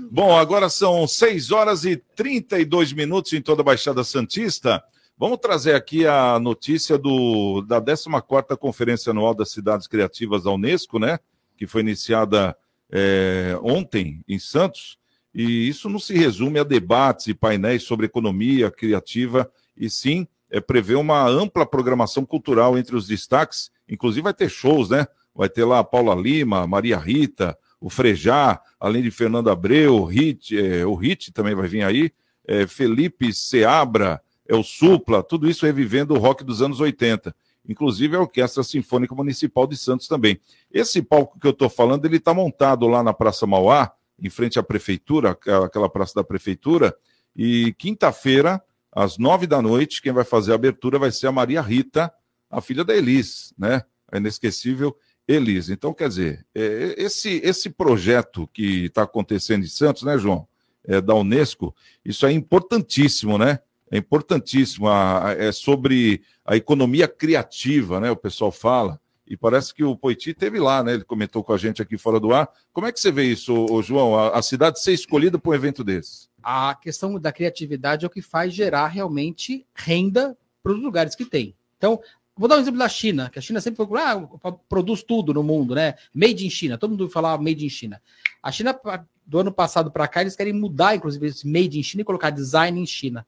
[0.10, 4.82] Bom, agora são 6 horas e 32 minutos em toda a Baixada Santista.
[5.18, 10.98] Vamos trazer aqui a notícia do, da 14ª Conferência Anual das Cidades Criativas da Unesco,
[10.98, 11.20] né?
[11.58, 12.56] Que foi iniciada
[12.90, 14.98] é, ontem em Santos.
[15.34, 20.62] E isso não se resume a debates e painéis sobre economia criativa, e sim é,
[20.62, 23.72] prevê uma ampla programação cultural entre os destaques.
[23.90, 25.06] Inclusive vai ter shows, né?
[25.36, 30.06] Vai ter lá a Paula Lima, Maria Rita, o Frejá, além de Fernando Abreu, o
[30.06, 32.12] Hit, é, o Hit também vai vir aí,
[32.48, 37.36] é, Felipe Seabra, é o Supla, tudo isso revivendo o rock dos anos 80.
[37.68, 40.40] Inclusive a Orquestra Sinfônica Municipal de Santos também.
[40.72, 44.58] Esse palco que eu estou falando, ele está montado lá na Praça Mauá, em frente
[44.58, 46.96] à prefeitura, aquela praça da prefeitura.
[47.36, 51.62] E quinta-feira, às nove da noite, quem vai fazer a abertura vai ser a Maria
[51.62, 52.12] Rita,
[52.50, 53.84] a filha da Elis, né?
[54.10, 54.96] A inesquecível
[55.28, 55.70] Elis.
[55.70, 60.48] Então, quer dizer, é, esse, esse projeto que está acontecendo em Santos, né, João?
[60.86, 61.76] É, da Unesco,
[62.06, 63.60] isso é importantíssimo, né?
[63.92, 64.88] É importantíssimo.
[64.88, 68.10] a- a- é sobre a economia criativa, né?
[68.12, 69.00] O pessoal fala.
[69.30, 70.94] E parece que o Poiti teve lá, né?
[70.94, 72.50] Ele comentou com a gente aqui fora do ar.
[72.72, 74.18] Como é que você vê isso, ô, João?
[74.18, 76.28] A, a cidade ser escolhida para um evento desse?
[76.50, 81.26] a questão da criatividade é o que faz gerar realmente renda para os lugares que
[81.26, 81.54] tem.
[81.78, 82.00] Então,
[82.38, 84.28] vou dar um exemplo da China, que a China sempre foi, ah,
[84.70, 85.96] produz tudo no mundo, né?
[86.14, 88.02] Made in China, todo mundo fala made in China.
[88.42, 88.80] A China,
[89.26, 92.30] do ano passado para cá, eles querem mudar, inclusive, esse made in China e colocar
[92.30, 93.26] design em China.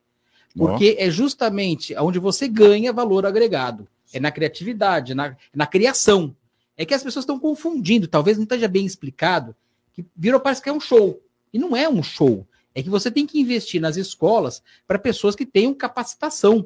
[0.55, 3.87] Porque é justamente onde você ganha valor agregado.
[4.11, 6.35] É na criatividade, na, na criação.
[6.75, 9.55] É que as pessoas estão confundindo, talvez não esteja bem explicado,
[9.93, 11.21] que virou parece que é um show.
[11.53, 12.47] E não é um show.
[12.73, 16.65] É que você tem que investir nas escolas para pessoas que tenham capacitação,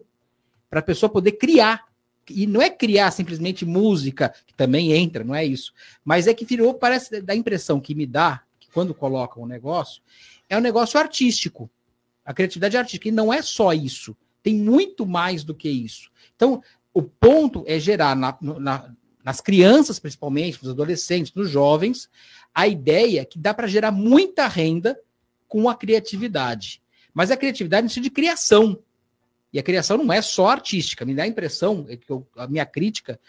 [0.70, 1.86] para a pessoa poder criar.
[2.30, 5.74] E não é criar simplesmente música, que também entra, não é isso.
[6.06, 10.02] Mas é que virou, parece, da impressão que me dá, que quando colocam um negócio,
[10.50, 11.70] é um negócio artístico.
[12.26, 13.10] A criatividade é artística.
[13.10, 14.16] E não é só isso.
[14.42, 16.10] Tem muito mais do que isso.
[16.36, 16.62] Então,
[16.94, 18.94] o ponto é gerar na- na-
[19.24, 22.10] nas crianças, principalmente, nos adolescentes, nos jovens,
[22.54, 25.00] a ideia que dá para gerar muita renda
[25.48, 26.82] com a criatividade.
[27.14, 28.80] Mas a criatividade sentido de criação.
[29.54, 31.06] E a criação não é só artística.
[31.06, 33.20] Me dá a impressão, é que eu- a minha crítica,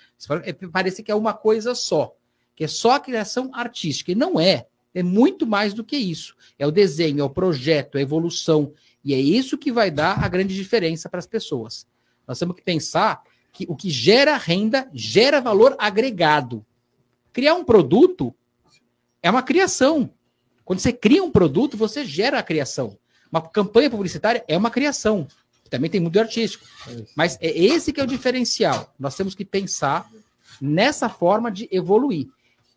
[0.42, 2.16] é, parece que é uma coisa só.
[2.56, 4.10] Que é só a criação artística.
[4.10, 4.66] E não é.
[4.94, 6.34] É muito mais do que isso.
[6.58, 8.72] É o desenho, é o projeto, é a evolução.
[9.04, 11.86] E é isso que vai dar a grande diferença para as pessoas.
[12.26, 13.22] Nós temos que pensar
[13.52, 16.64] que o que gera renda gera valor agregado.
[17.32, 18.34] Criar um produto
[19.22, 20.10] é uma criação.
[20.64, 22.96] Quando você cria um produto, você gera a criação.
[23.30, 25.26] Uma campanha publicitária é uma criação.
[25.70, 26.64] Também tem muito artístico.
[27.16, 28.92] Mas é esse que é o diferencial.
[28.98, 30.08] Nós temos que pensar
[30.60, 32.28] nessa forma de evoluir.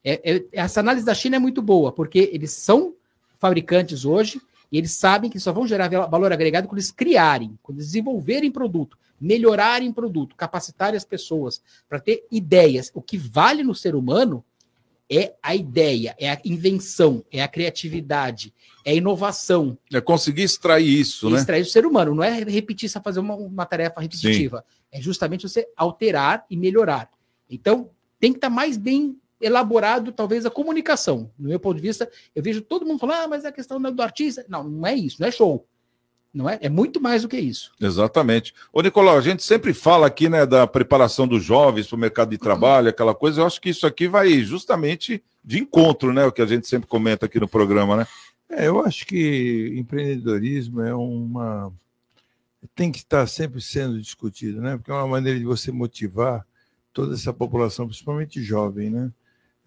[0.04, 2.94] É- é- essa análise da China é muito boa, porque eles são
[3.40, 7.58] fabricantes hoje e eles sabem que só vão gerar val- valor agregado quando eles criarem,
[7.62, 12.92] quando eles desenvolverem produto, melhorarem produto, capacitarem as pessoas para ter ideias.
[12.94, 14.44] O que vale no ser humano
[15.10, 18.54] é a ideia, é a invenção, é a criatividade,
[18.84, 19.78] é a inovação.
[19.92, 21.38] É conseguir extrair isso, né?
[21.38, 24.66] Extrair do ser humano, não é repetir, só fazer uma, uma tarefa repetitiva.
[24.92, 27.10] É justamente você alterar e melhorar.
[27.50, 27.90] Então,
[28.20, 31.32] tem que estar mais bem elaborado, talvez, a comunicação.
[31.38, 33.82] No meu ponto de vista, eu vejo todo mundo falando, ah, mas é a questão
[33.82, 34.46] do artista.
[34.50, 35.66] Não, não é isso, não é show.
[36.38, 36.60] Não é?
[36.62, 37.72] É muito mais do que isso.
[37.82, 38.54] Exatamente.
[38.72, 42.30] Ô, Nicolau, a gente sempre fala aqui, né, da preparação dos jovens para o mercado
[42.30, 43.42] de trabalho, aquela coisa.
[43.42, 46.26] Eu acho que isso aqui vai justamente de encontro, né?
[46.26, 48.08] O que a gente sempre comenta aqui no programa, né?
[48.48, 51.74] É, eu acho que empreendedorismo é uma.
[52.76, 54.78] tem que estar sempre sendo discutido, né?
[54.78, 56.46] Porque é uma maneira de você motivar
[56.94, 59.12] toda essa população, principalmente jovem, né?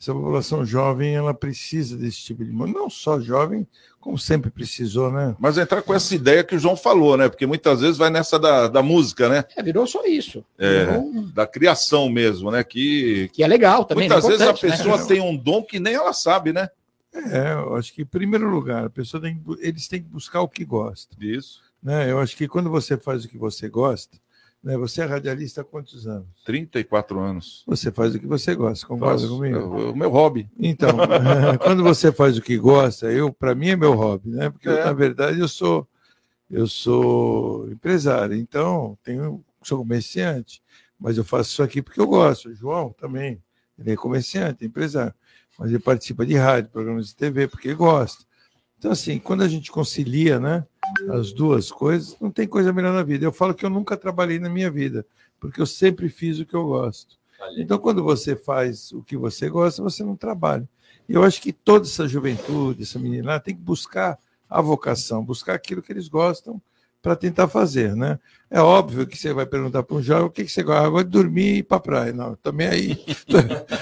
[0.01, 2.51] Essa população jovem, ela precisa desse tipo de.
[2.51, 3.69] Não só jovem,
[4.01, 5.37] como sempre precisou, né?
[5.39, 7.29] Mas entrar com essa ideia que o João falou, né?
[7.29, 9.45] Porque muitas vezes vai nessa da, da música, né?
[9.55, 10.43] É, virou só isso.
[10.59, 12.65] É, Virou da criação mesmo, né?
[12.65, 14.09] Que, que é legal também.
[14.09, 14.31] Muitas né?
[14.31, 14.59] vezes a né?
[14.59, 16.71] pessoa tem um dom que nem ela sabe, né?
[17.13, 20.49] É, eu acho que, em primeiro lugar, a pessoa tem eles têm que buscar o
[20.49, 21.15] que gosta.
[21.21, 21.61] Isso.
[21.83, 22.11] Né?
[22.11, 24.17] Eu acho que quando você faz o que você gosta,
[24.63, 24.77] né?
[24.77, 26.27] você é radialista há quantos anos?
[26.45, 27.63] 34 anos.
[27.67, 29.57] Você faz o que você gosta, concorda comigo?
[29.57, 30.49] É o- o meu hobby.
[30.59, 30.91] Então,
[31.63, 34.51] quando você faz o que gosta, eu para mim é meu hobby, né?
[34.51, 34.85] Porque eu, É.
[34.85, 35.87] na verdade eu sou
[36.51, 40.61] eu sou empresário, então tenho sou comerciante,
[40.99, 42.49] mas eu faço isso aqui porque eu gosto.
[42.49, 43.41] O João também,
[43.79, 45.15] ele é comerciante, é empresário,
[45.59, 48.25] mas ele participa de rádio, programas de TV porque ele gosta.
[48.79, 50.67] Então assim, quando a gente concilia, né,
[51.11, 53.25] as duas coisas, não tem coisa melhor na vida.
[53.25, 55.07] Eu falo que eu nunca trabalhei na minha vida,
[55.39, 57.19] porque eu sempre fiz o que eu gosto.
[57.57, 60.69] Então, quando você faz o que você gosta, você não trabalha.
[61.09, 64.19] E eu acho que toda essa juventude, essa menina, tem que buscar
[64.49, 66.61] a vocação, buscar aquilo que eles gostam
[67.03, 68.19] para tentar fazer, né?
[68.51, 71.05] É óbvio que você vai perguntar para um jovem o que, que você gosta, agora
[71.05, 72.13] de dormir e ir para a praia.
[72.13, 72.97] Não, também aí,
[73.27, 73.37] tu,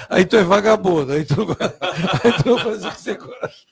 [0.09, 1.35] aí tu é vagabundo, aí tu,
[2.23, 3.67] aí tu não faz o que você gosta.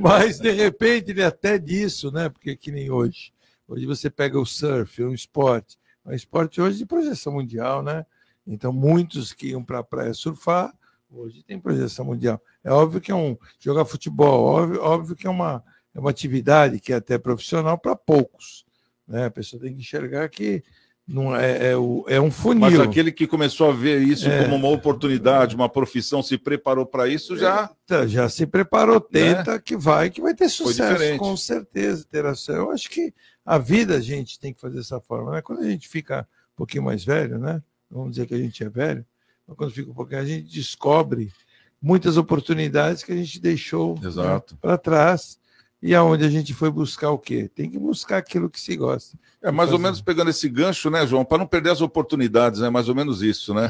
[0.00, 2.28] Mas, de repente, ele até disso, né?
[2.28, 3.32] Porque que nem hoje.
[3.66, 5.78] Hoje você pega o surf, é um esporte.
[6.04, 8.04] É um esporte hoje de projeção mundial, né?
[8.46, 10.72] Então, muitos que iam para a praia surfar,
[11.10, 12.40] hoje tem projeção mundial.
[12.62, 16.80] É óbvio que é um jogar futebol, óbvio, óbvio que é uma, é uma atividade
[16.80, 18.64] que é até profissional para poucos.
[19.12, 19.26] Né?
[19.26, 20.62] A pessoa tem que enxergar que
[21.04, 22.60] Não é, é, o- é um funil.
[22.60, 24.44] Mas aquele que começou a ver isso É.
[24.44, 27.68] como uma oportunidade, uma profissão, se preparou para isso, já.
[28.06, 31.18] Já se preparou, tenta que vai, que vai ter sucesso, Né?
[31.18, 32.56] com certeza terá sucesso.
[32.60, 33.12] Eu acho que
[33.44, 35.42] a vida a gente tem que fazer dessa forma, né?
[35.42, 36.20] Quando a gente fica
[36.54, 37.60] um pouquinho mais velho, né?
[37.90, 39.04] Vamos dizer que a gente é velho,
[39.46, 41.32] mas quando fica um pouquinho, a gente descobre
[41.82, 44.56] muitas oportunidades que a gente deixou Exato.
[44.58, 45.36] para trás
[45.82, 47.50] e aonde a gente foi buscar o quê?
[47.54, 49.18] Tem que buscar aquilo que se gosta.
[49.42, 51.24] É mais ou menos pegando esse gancho, né, João?
[51.24, 53.68] Para não perder as oportunidades, é mais ou menos isso, né?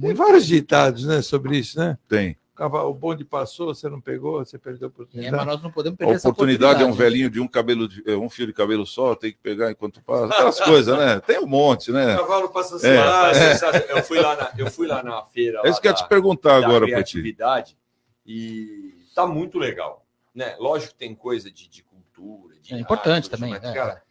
[0.00, 1.96] Tem vários ditados, né, sobre isso, né?
[2.08, 2.36] Tem.
[2.58, 5.36] O bonde passou, você não pegou, você perdeu a É, oportunidade.
[5.36, 7.10] mas nós não podemos A perder essa oportunidade é um oportunidade.
[7.12, 10.00] velhinho de um cabelo, de- é, um fio de cabelo só, tem que pegar enquanto
[10.02, 10.26] passa.
[10.26, 11.18] Aquelas coisas, né?
[11.20, 12.14] Tem um monte, né?
[12.14, 13.34] O cavalo passa É, Ah, é.
[13.54, 13.96] sensacional.
[13.96, 15.60] Eu fui lá na, eu fui lá na feira.
[15.64, 16.92] É isso lá que eu ia da- te perguntar da agora, Petit.
[16.94, 17.76] criatividade
[18.24, 20.01] e tá muito legal,
[20.34, 20.56] né?
[20.58, 23.72] Lógico que tem coisa de, de cultura, de É importante arte, também, mas, é.
[23.72, 24.02] cara,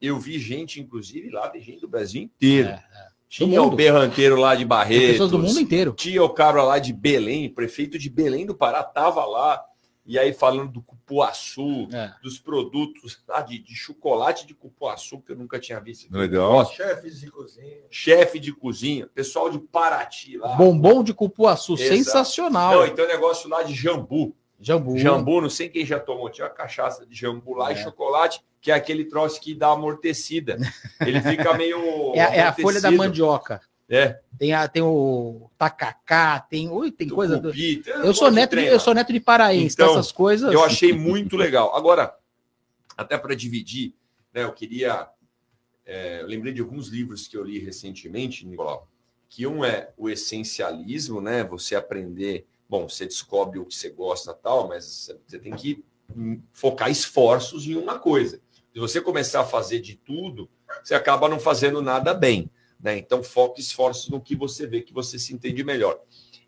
[0.00, 2.68] eu vi gente, inclusive, lá tem gente do Brasil inteiro.
[2.68, 3.16] É, é.
[3.28, 5.08] Tinha o berranteiro lá de Tem Barretos.
[5.12, 5.92] pessoas do mundo inteiro.
[5.94, 9.62] Tinha o cara lá de Belém, prefeito de Belém do Pará, tava lá.
[10.08, 12.14] E aí falando do cupuaçu, É.
[12.22, 16.08] dos produtos lá de, de chocolate de cupuaçu, que eu nunca tinha visto.
[16.16, 16.64] Legal.
[16.72, 17.78] Chefes de cozinha.
[17.90, 20.54] Chefe de cozinha, pessoal de Paraty lá.
[20.54, 21.88] Bombom de cupuaçu, Exato.
[21.96, 22.74] sensacional.
[22.76, 24.36] Não, então negócio lá de jambu.
[24.60, 24.96] Jambu.
[24.98, 27.82] Jambu, não sei quem já tomou, tinha uma cachaça de jambu lá e É.
[27.82, 30.56] chocolate, que é aquele troço que dá amortecida.
[31.00, 31.76] Ele fica meio.
[32.16, 33.60] É, a- é a folha da mandioca.
[33.88, 34.18] É.
[34.38, 37.38] Tem, a, tem o tacacá, tem, ui, tem coisa.
[37.38, 37.52] do-
[38.02, 40.52] Eu sou de neto de, trem eu sou neto de paraense, então, essas coisas.
[40.52, 41.74] Eu achei muito legal.
[41.76, 42.16] Agora,
[42.96, 43.94] até para dividir,
[44.34, 45.08] né, eu queria.
[45.84, 48.88] é, eu lembrei de alguns livros que eu li recentemente, Nicolau,
[49.28, 51.44] que um é o essencialismo, né?
[51.44, 52.44] Você aprender.
[52.68, 54.84] Bom, você descobre o que você gosta tal, mas
[55.26, 55.84] você- tem que
[56.52, 58.40] focar esforços em uma coisa.
[58.72, 60.50] Se você começar a fazer de tudo,
[60.82, 62.50] você acaba não fazendo nada bem.
[62.78, 62.98] Né?
[62.98, 65.98] Então, foque esforços no que você vê que você se entende melhor.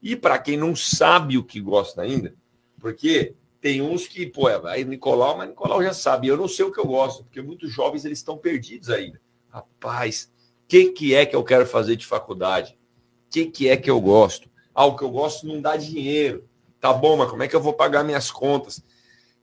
[0.02, 2.34] E para quem não sabe o que gosta ainda,
[2.78, 6.28] porque tem uns que, pô, é, vai Nicolau, mas Nicolau já sabe.
[6.28, 9.20] Eu não sei o que eu gosto, porque muitos jovens eles estão perdidos ainda.
[9.48, 10.30] Rapaz,
[10.64, 12.78] o que, que é que eu quero fazer de faculdade?
[13.26, 14.48] O que, que é que eu gosto?
[14.78, 16.44] Ah, o que eu gosto não dá dinheiro.
[16.80, 18.80] Tá bom, mas como é que eu vou pagar minhas contas?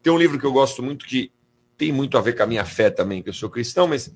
[0.02, 1.30] Tem um livro que eu gosto muito que
[1.78, 4.16] tem muito a ver com a minha fé também, que eu sou cristão, mas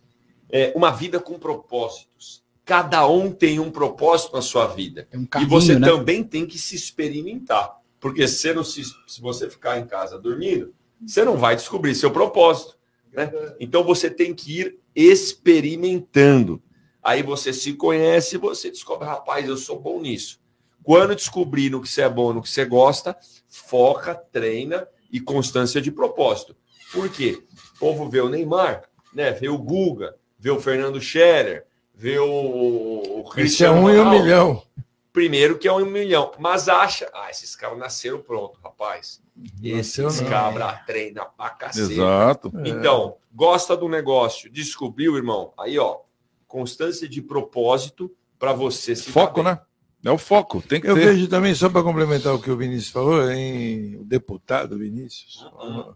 [0.50, 2.42] é Uma Vida com Propósitos.
[2.64, 5.10] Cada um tem um propósito na sua vida.
[5.14, 5.86] um e caminho, você né?
[5.86, 7.78] também tem que se experimentar.
[8.00, 10.74] Porque se, não se, se você ficar em casa dormindo,
[11.06, 12.78] você não vai descobrir seu propósito.
[13.12, 13.30] Né?
[13.60, 16.64] Então você tem que ir experimentando.
[17.04, 20.40] Aí você se conhece e você descobre, rapaz, eu sou bom nisso.
[20.84, 23.16] Quando descobrir no que você é bom, no que você gosta,
[23.48, 26.56] foca, treina e constância de propósito.
[26.92, 27.44] Por quê?
[27.76, 29.32] O povo vê o Neymar, né?
[29.32, 33.96] vê o Guga, vê o Fernando Scherer, vê o, o Esse é Cristiano um em
[33.96, 34.24] um Ronaldo.
[34.24, 34.64] milhão.
[35.12, 39.22] Primeiro que é um milhão, mas acha, ah, esses caras nasceram pronto, rapaz.
[39.62, 41.94] Esses cabra treina pra cacete.
[41.94, 42.52] Exato.
[42.64, 45.52] Então, gosta do negócio, descobriu, irmão?
[45.58, 46.02] Aí, ó,
[46.48, 49.60] constância de propósito para você se Foco, né?
[50.04, 51.14] É o foco, tem que Eu ter.
[51.14, 55.46] vejo também, só para complementar o que o Vinícius falou, em o deputado Vinícius.
[55.60, 55.94] A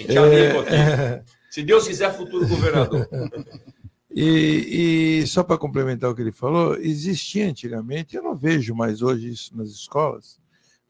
[0.00, 0.74] gente é aqui.
[0.74, 3.08] É, Se Deus quiser, futuro governador.
[4.14, 9.00] E, e só para complementar o que ele falou, existia antigamente, eu não vejo mais
[9.00, 10.38] hoje isso nas escolas,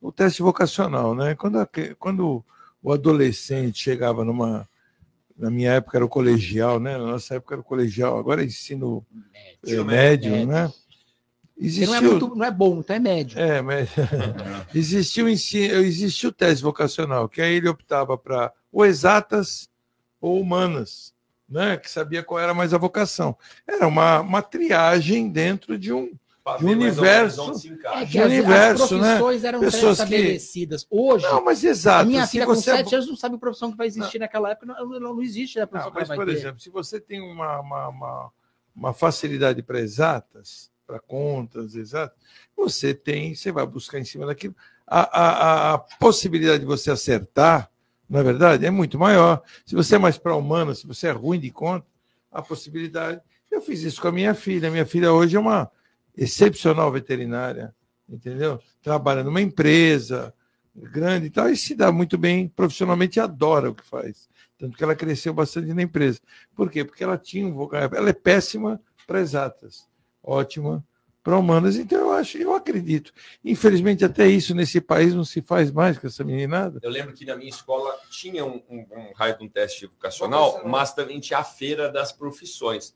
[0.00, 1.36] o teste vocacional, né?
[1.36, 1.68] Quando, a-
[2.00, 2.44] quando
[2.82, 4.68] o adolescente chegava numa.
[5.38, 6.98] Na minha época era o colegial, né?
[6.98, 10.46] Na nossa época era o colegial, agora é ensino eh, Ensino médio, médio.
[10.48, 10.72] né?
[11.54, 13.38] Porque não é, muito, não é bom, então é médio.
[13.38, 13.88] É, mas
[14.74, 19.68] existia o ensino, existia o teste vocacional, que aí ele optava para ou exatas
[20.20, 21.14] ou humanas,
[21.48, 21.76] né?
[21.76, 23.36] Que sabia qual era mais a vocação.
[23.66, 26.10] Era uma, uma triagem dentro de um,
[26.58, 27.52] de universo.
[27.84, 29.48] É de que as, universo, as profissões né?
[29.48, 30.86] eram Pessoas que pré-estabelecidas.
[30.90, 33.38] Hoje, Não, mas exato, a minha filha com é 7 bo- anos não sabe a
[33.38, 36.18] profissão que vai existir naquela época, não, não, não existe a profissão Não, que mas,
[36.18, 36.32] por ter.
[36.32, 38.30] exemplo, se você tem uma, uma, uma,
[38.74, 42.16] uma facilidade para exatas, para contas exatas,
[42.54, 44.54] você tem, você vai buscar em cima daquilo.
[44.86, 47.70] A, a, a- possibilidade de você acertar,
[48.08, 49.42] na é verdade, é muito maior.
[49.64, 51.86] Se você é mais para humana, se você é ruim de conta,
[52.30, 53.20] a possibilidade.
[53.50, 54.70] Eu fiz isso com a minha filha.
[54.70, 55.70] Minha filha hoje é uma
[56.14, 57.74] excepcional veterinária,
[58.06, 58.60] entendeu?
[58.82, 60.34] Trabalha numa empresa
[60.74, 64.28] grande e tal, e se dá muito bem profissionalmente, adora o que faz.
[64.58, 66.20] Tanto que ela cresceu bastante na empresa.
[66.54, 66.84] Por quê?
[66.84, 67.96] Porque ela tinha um vocabulário.
[67.96, 69.88] Ela é péssima para exatas,
[70.22, 70.84] ótima
[71.22, 71.76] para humanas.
[71.76, 73.12] Então eu acho, eu acredito.
[73.44, 76.80] Infelizmente, até isso nesse país não se faz mais com essa meninada.
[76.82, 80.62] Eu lembro que na minha escola tinha um, um, um raio de um teste vocacional,
[80.66, 82.94] mas também tinha a feira das profissões.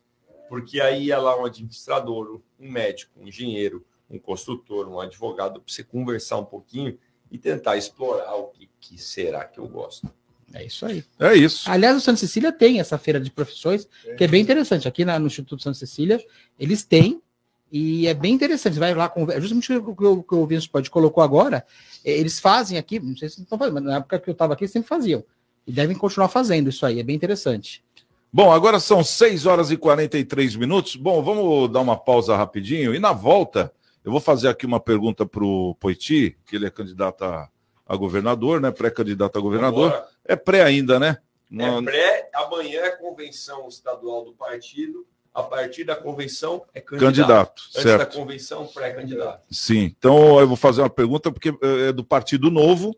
[0.49, 5.73] Porque aí ia lá um administrador, um médico, um engenheiro, um construtor, um advogado, para
[5.73, 6.99] você conversar um pouquinho
[7.31, 10.09] e tentar explorar o que, que será que eu gosto.
[10.55, 11.05] É isso aí.
[11.19, 11.71] É isso.
[11.71, 14.87] Aliás, o Santa Cecília tem essa feira de profissões, que é bem interessante.
[14.89, 16.23] Aqui na- no Instituto Santa Cecília,
[16.59, 17.21] eles têm,
[17.71, 18.75] e é bem interessante.
[18.75, 21.67] Você vai lá, é justamente o que o, que o Vinícius pode colocou agora,
[22.05, 24.55] é, eles fazem aqui, não sei se estão fazendo, mas na época que eu estava
[24.55, 25.25] aqui, eles sempre faziam.
[25.67, 27.85] E devem continuar fazendo isso aí, é bem interessante.
[28.33, 30.95] Bom, agora são 6 horas e 43 minutos.
[30.95, 32.95] Bom, vamos dar uma pausa rapidinho.
[32.95, 33.73] E na volta,
[34.05, 37.49] eu vou fazer aqui uma pergunta para o Poiti, que ele é candidato a,
[37.87, 38.71] a governador, né?
[38.71, 39.91] Pré-candidato a governador.
[39.91, 40.09] Vambora.
[40.25, 41.19] É pré ainda, né?
[41.51, 45.07] É Não- pré, amanhã é convenção estadual do partido.
[45.33, 47.05] A partir da convenção é candidato.
[47.05, 47.99] Candidato, Antes certo.
[47.99, 49.43] da convenção, pré-candidato.
[49.51, 52.97] Sim, então eu vou fazer uma pergunta porque eh, é do Partido Novo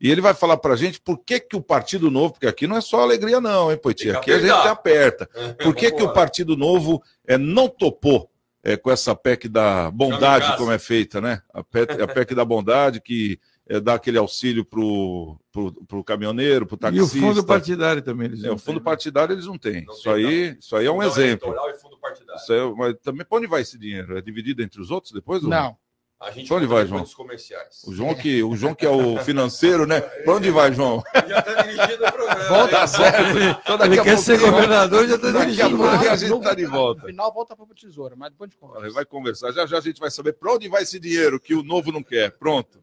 [0.00, 2.76] e ele vai falar pra gente por que, que o Partido Novo, porque aqui não
[2.76, 4.04] é só alegria não, hein, Poiti?
[4.04, 5.28] Tem que Aqui a gente aperta.
[5.60, 6.12] Por que, que o.
[6.12, 8.30] Partido Novo eh, não topou
[8.62, 11.42] eh, com essa PEC da bondade, como é feita, né?
[11.52, 13.38] A PEC, a PEC da bondade que
[13.70, 17.16] eh, dá aquele auxílio pro, pro, pro caminhoneiro, pro E taxista.
[17.18, 18.26] o fundo partidário também.
[18.26, 18.84] Eles É, não o fundo têm.
[18.84, 19.84] partidário eles não têm.
[19.84, 21.48] Não isso, tem, aí, isso aí é um Fundão exemplo.
[21.48, 22.40] eleitoral e fundo partidário.
[22.42, 24.18] Isso aí é- mas também, pra onde vai esse dinheiro?
[24.18, 25.42] É dividido entre os outros depois?
[25.42, 25.76] ou Não.
[26.22, 27.02] A gente Pra onde vai, João?
[27.16, 27.82] comerciais.
[27.86, 30.02] O João, que, o João que é o financeiro, né?
[30.02, 31.02] Pra onde vai, João?
[31.26, 32.44] Já está dirigindo o programa.
[32.46, 32.86] Volta hein?
[32.88, 33.38] certo.
[33.62, 35.76] Então daqui Ele a quer ser governador, já está Daqui a dirigindo.
[35.78, 37.06] pouco a gente tá de No volta.
[37.06, 38.90] final, volta para o tesouro, mas depois de conversa.
[38.90, 39.52] Vai conversar.
[39.52, 42.02] Já já a gente vai saber pra onde vai esse dinheiro que o novo não
[42.02, 42.32] quer.
[42.32, 42.78] Pronto.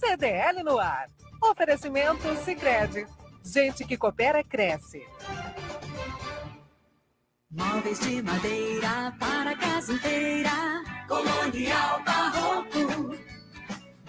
[0.00, 1.08] CDL no ar.
[1.42, 3.06] Oferecimento Sicredi.
[3.44, 5.02] Gente que coopera cresce.
[7.50, 10.50] Móveis de madeira para a casa inteira.
[11.06, 13.14] Colonial Barroco.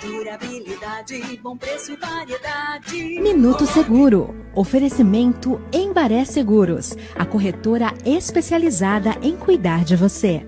[0.02, 3.20] Durabilidade, bom preço e variedade.
[3.20, 4.34] Minuto Seguro.
[4.56, 10.46] Oferecimento Embaré Seguros, a corretora especializada em cuidar de você.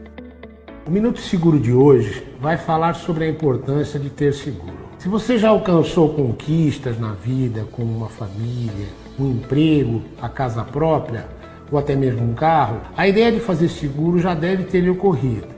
[0.86, 4.83] O Minuto Seguro de hoje vai falar sobre a importância de ter seguro.
[5.04, 8.88] Se você já alcançou conquistas na vida, como uma família,
[9.20, 11.28] um emprego, a casa própria
[11.70, 15.50] ou até mesmo um carro, a ideia de fazer seguro já deve ter lhe ocorrido.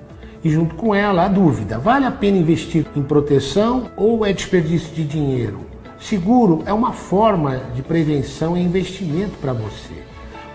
[0.43, 4.91] E junto com ela, a dúvida: vale a pena investir em proteção ou é desperdício
[4.95, 5.59] de dinheiro?
[5.99, 9.93] Seguro é uma forma de prevenção e investimento para você.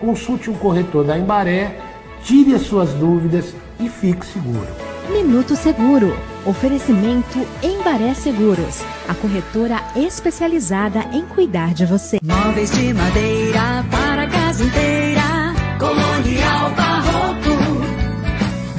[0.01, 1.79] Consulte um corretor da Embaré,
[2.25, 4.67] tire as suas dúvidas e fique seguro.
[5.13, 6.13] Minuto Seguro.
[6.47, 12.19] Oferecimento Embaré Seguros, a corretora especializada em cuidar de você.
[12.23, 15.55] Móveis de madeira para casa inteira.
[15.79, 17.85] Colonial Barroco.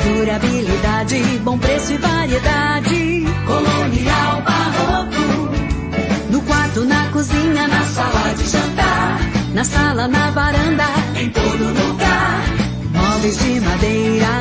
[0.04, 3.26] Durabilidade, bom preço e variedade.
[3.46, 5.52] Colonial Barroco.
[6.32, 9.20] No quarto, na cozinha, na sala de jantar.
[9.54, 10.86] Na sala, na varanda,
[11.16, 12.44] em todo lugar.
[12.92, 14.41] Móveis de madeira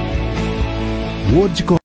[1.33, 1.77] Wordcom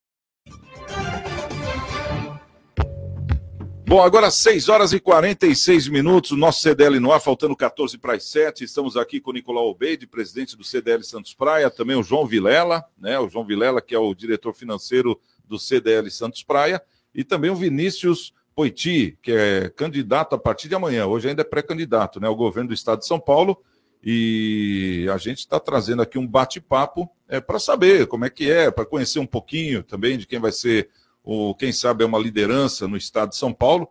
[3.86, 8.14] Bom, agora 6 horas e 46 minutos, o nosso CDL no ar, faltando 14 para
[8.14, 8.64] as 7.
[8.64, 12.84] Estamos aqui com o Nicolau Obeide, presidente do CDL Santos Praia, também o João Vilela,
[12.99, 13.20] né?
[13.20, 16.82] O João Vilela, que é o diretor financeiro do CDL Santos Praia,
[17.14, 21.07] e também o Vinícius Poiti, que é candidato a partir de amanhã.
[21.07, 22.26] Hoje ainda é pré-candidato, né?
[22.26, 23.62] Ao governo do estado de São Paulo.
[24.09, 28.70] E a gente está trazendo aqui um bate-papo é, para saber como é que é,
[28.70, 30.88] para conhecer um pouquinho também de quem vai ser
[31.24, 33.88] ou quem sabe é uma liderança no estado de São Paulo.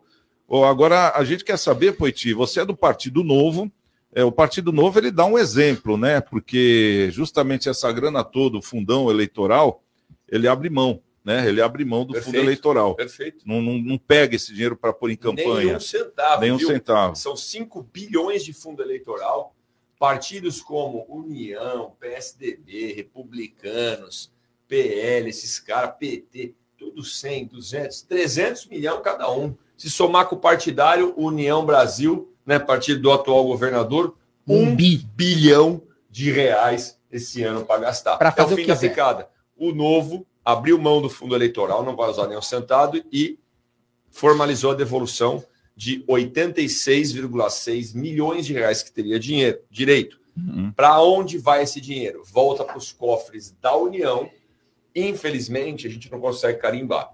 [0.48, 3.70] Ou agora a gente quer saber, Poiti, você é do Partido Novo.
[4.10, 6.22] É, o Partido Novo ele dá um exemplo, né?
[6.22, 9.82] Porque justamente essa grana toda, o fundão eleitoral,
[10.26, 11.46] ele abre mão, né?
[11.46, 12.94] Ele abre mão do fundo Perfeito, eleitoral.
[12.94, 13.44] perfeito.
[13.46, 15.66] Não, não, não pega esse dinheiro para pôr em campanha.
[15.66, 16.40] Nenhum centavo.
[16.40, 16.68] Nenhum viu?
[16.68, 17.16] centavo.
[17.16, 19.54] São 5 bilhões de fundo eleitoral.
[19.98, 24.32] Partidos como União, PSDB, Republicanos,
[24.68, 29.56] PL, esses caras, PT, tudo 100, 200, 300 milhões cada um.
[29.76, 34.16] Se somar com o partidário União Brasil, né, partido do atual governador,
[34.46, 38.16] um bilhão de reais esse ano para gastar.
[38.16, 39.28] Pra é fazer o o fim que da picada.
[39.56, 43.38] O novo abriu mão do fundo eleitoral, não vai usar nenhum centavo e
[44.10, 45.44] formalizou a devolução
[45.76, 50.18] de 86,6 milhões de reais que teria dinheiro, direito.
[50.74, 52.22] Para onde vai esse dinheiro?
[52.24, 54.28] Volta para os cofres da União.
[54.94, 57.10] Infelizmente, a gente não consegue carimbar.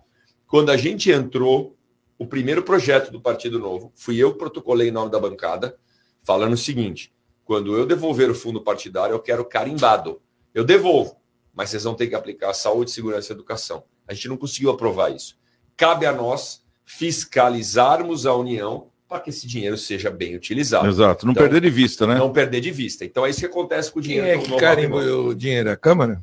[0.47, 1.77] Quando a gente entrou,
[2.19, 5.77] o primeiro projeto do Partido Novo, fui eu que protocolei em nome da bancada,
[6.23, 7.13] falando o seguinte:
[7.45, 10.23] quando eu devolver o fundo partidário, eu quero carimbado.
[10.55, 11.17] Eu devolvo,
[11.53, 13.85] mas vocês vão ter que aplicar saúde, segurança e educação.
[14.07, 15.37] A gente não conseguiu aprovar isso.
[15.77, 20.87] Cabe a nós fiscalizarmos a União para que esse dinheiro seja bem utilizado.
[20.89, 22.15] Exato, não Então, perder de vista, né?
[22.15, 23.05] Não perder de vista.
[23.05, 24.29] Então é isso que acontece com o Quem dinheiro.
[24.29, 25.71] é do que novo carimba o dinheiro?
[25.71, 26.23] A Câmara?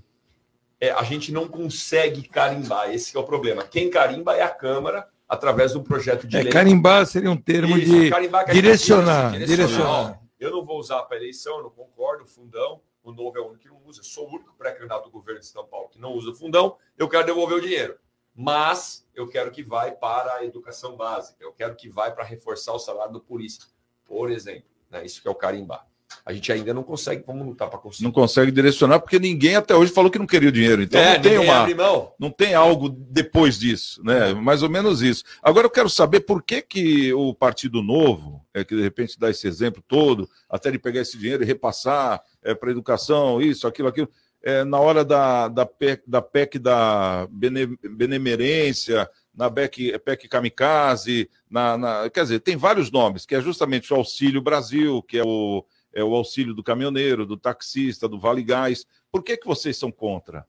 [0.82, 3.64] É, a gente não consegue carimbar, esse que é o problema.
[3.64, 6.51] Quem carimba é a Câmara, através de um projeto de É, lei.
[6.51, 9.38] carimbar seria um termo Isso, de carimbar que a gente direcionar.
[9.38, 10.12] direcionar.
[10.12, 13.41] Ó, Eu não vou usar para eleição, eu não concordo, o fundão, o novo é
[13.41, 13.99] o único que não usa.
[13.99, 16.76] Eu sou o único pré-candidato do governo de São Paulo que não usa o fundão,
[16.97, 17.95] eu quero devolver o dinheiro.
[18.41, 22.71] Mas eu quero que vai para a educação básica, eu quero que vai para reforçar
[22.71, 23.65] o salário do polícia,
[24.05, 24.63] por exemplo.
[24.89, 25.05] Né?
[25.05, 25.85] Isso que é o carimbar.
[26.25, 28.05] A gente ainda não consegue, vamos lutar para conseguir.
[28.05, 30.81] Não consegue direcionar porque ninguém até hoje falou que não queria o dinheiro.
[30.81, 34.33] Então É, não tem uma, não tem algo depois disso, né?
[34.33, 35.25] Mais ou menos isso.
[35.43, 39.29] Agora eu quero saber por que que o Partido Novo, é que de repente dá
[39.29, 43.89] esse exemplo todo, até de pegar esse dinheiro e repassar é, para educação, isso, aquilo,
[43.89, 44.09] aquilo,
[44.41, 51.29] é, na hora da, da, PEC, da PEC da bene- benemerência, na PEC, PEC Kamikaze,
[51.49, 55.23] na, na- quer dizer, tem vários nomes, que é justamente o Auxílio Brasil, que é
[55.23, 58.85] o, é o auxílio do caminhoneiro, do taxista, do Vale Gás.
[59.11, 60.45] Por que, que vocês são contra?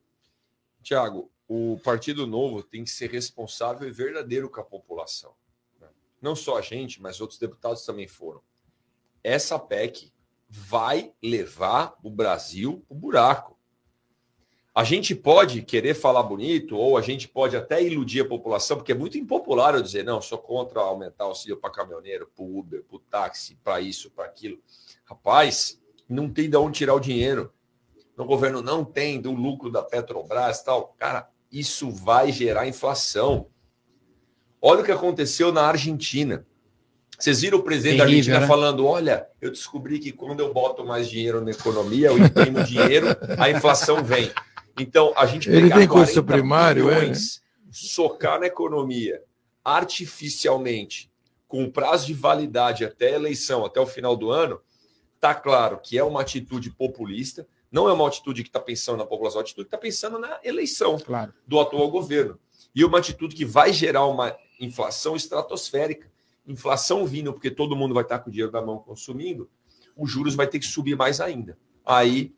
[0.83, 5.33] Tiago, o Partido Novo tem que ser responsável e verdadeiro com a população.
[5.81, 5.89] né?
[6.23, 8.41] Não só a gente, mas outros deputados também foram.
[9.23, 10.13] Essa PEC
[10.49, 13.59] vai levar o Brasil para o buraco.
[14.81, 18.93] A gente pode querer falar bonito, ou a gente pode até iludir a população, porque
[18.93, 22.83] é muito impopular eu dizer, não, sou contra aumentar o auxílio para caminhoneiro, para Uber,
[22.85, 24.59] para táxi, para isso, para aquilo.
[25.05, 25.79] Rapaz,
[26.09, 27.53] não tem de onde tirar o dinheiro
[28.21, 30.95] no governo não tem do lucro da Petrobras e tal.
[30.99, 33.47] Cara, isso vai gerar inflação.
[34.61, 36.47] Olha o que aconteceu na Argentina.
[37.19, 38.47] Vocês viram o presidente da Terrível, Argentina né?
[38.47, 43.07] falando: olha, eu descobri que quando eu boto mais dinheiro na economia, eu imprimo dinheiro,
[43.39, 44.31] a inflação vem.
[44.79, 49.23] Então, a gente Ele tem curso 40 primário, é, bilhões, socar na economia
[49.65, 51.11] artificialmente,
[51.47, 54.61] com prazo de validade até a eleição, até o final do ano,
[55.19, 59.07] tá claro que é uma atitude populista, não é uma atitude que está pensando na
[59.07, 60.99] população, é uma atitude que está pensando na eleição
[61.47, 62.39] do atual governo.
[62.75, 66.11] E uma atitude que vai gerar uma inflação estratosférica.
[66.47, 69.49] Inflação vindo, porque todo mundo vai estar com o dinheiro na mão consumindo,
[69.97, 71.59] os juros vai ter que subir mais ainda.
[71.85, 72.35] Aí,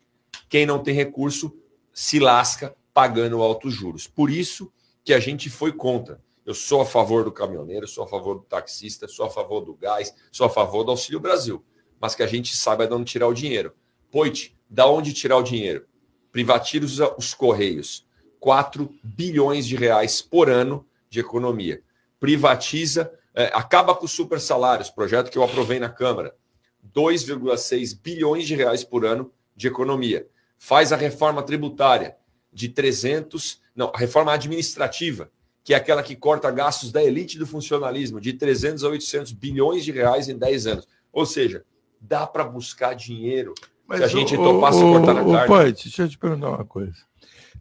[0.49, 1.55] quem não tem recurso
[1.93, 4.07] se lasca pagando altos juros.
[4.07, 4.71] Por isso
[5.03, 6.21] que a gente foi contra.
[6.45, 9.73] Eu sou a favor do caminhoneiro, sou a favor do taxista, sou a favor do
[9.73, 11.63] gás, sou a favor do Auxílio Brasil.
[11.99, 13.73] Mas que a gente saiba de onde tirar o dinheiro.
[14.11, 15.85] Poit, da onde tirar o dinheiro?
[16.31, 18.05] Privatiza os Correios.
[18.39, 21.81] 4 bilhões de reais por ano de economia.
[22.19, 26.35] Privatiza, eh, acaba com os super salários, projeto que eu aprovei na Câmara.
[26.83, 30.27] 2,6 bilhões de reais por ano de economia.
[30.65, 32.15] Faz a reforma tributária
[32.49, 35.29] de 300, não, a reforma administrativa,
[35.61, 39.83] que é aquela que corta gastos da elite do funcionalismo, de 300 a 800 bilhões
[39.83, 40.87] de reais em 10 anos.
[41.11, 41.65] Ou seja,
[41.99, 43.53] dá para buscar dinheiro
[43.93, 45.47] se a gente ô, topasse ô, cortar na ô, carne.
[45.47, 46.95] Poit, deixa eu te perguntar uma coisa.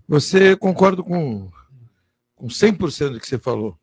[0.07, 1.51] Você concorda com,
[2.37, 3.77] com 100% do que você falou,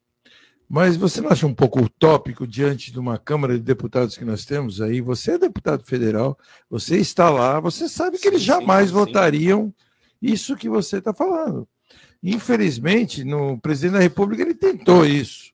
[0.70, 4.46] mas você não acha um pouco utópico diante de uma Câmara de Deputados que nós
[4.46, 5.02] temos aí?
[5.02, 6.38] Você é deputado federal,
[6.70, 9.74] você está lá, você sabe que eles jamais votariam
[10.22, 11.68] isso que você está falando.
[12.22, 15.52] Infelizmente, no presidente da República ele tentou isso.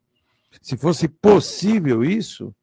[0.61, 2.53] Se fosse possível isso,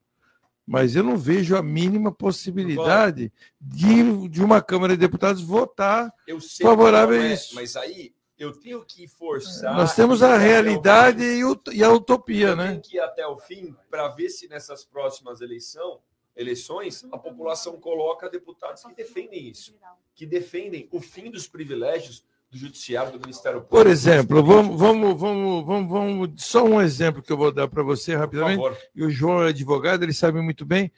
[0.66, 6.38] mas eu não vejo a mínima possibilidade de, de uma Câmara de Deputados votar Eu
[6.38, 7.54] sei favorável que a é, isso.
[7.54, 8.12] Mas aí
[8.42, 9.74] eu tenho que forçar.
[9.76, 12.68] Nós temos a realidade e, o- e a utopia, Eu né?
[12.70, 16.00] tenho que ir até o fim para ver se nessas próximas eleição,
[16.36, 19.74] eleições a população coloca deputados que defendem isso,
[20.14, 23.76] que defendem o fim dos privilégios do judiciário do Ministério Público.
[23.76, 27.82] Por exemplo, vamos, vamos, vamos, vamos, vamos, só um exemplo que eu vou dar para
[27.82, 28.62] você rapidamente.
[28.94, 30.92] E o João é advogado, ele sabe muito bem.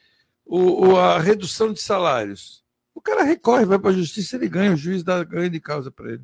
[0.44, 2.64] O, o- a redução de salários.
[2.94, 5.90] O cara recorre, vai para a justiça, ele ganha, o juiz dá ganho de causa
[5.90, 6.22] para ele.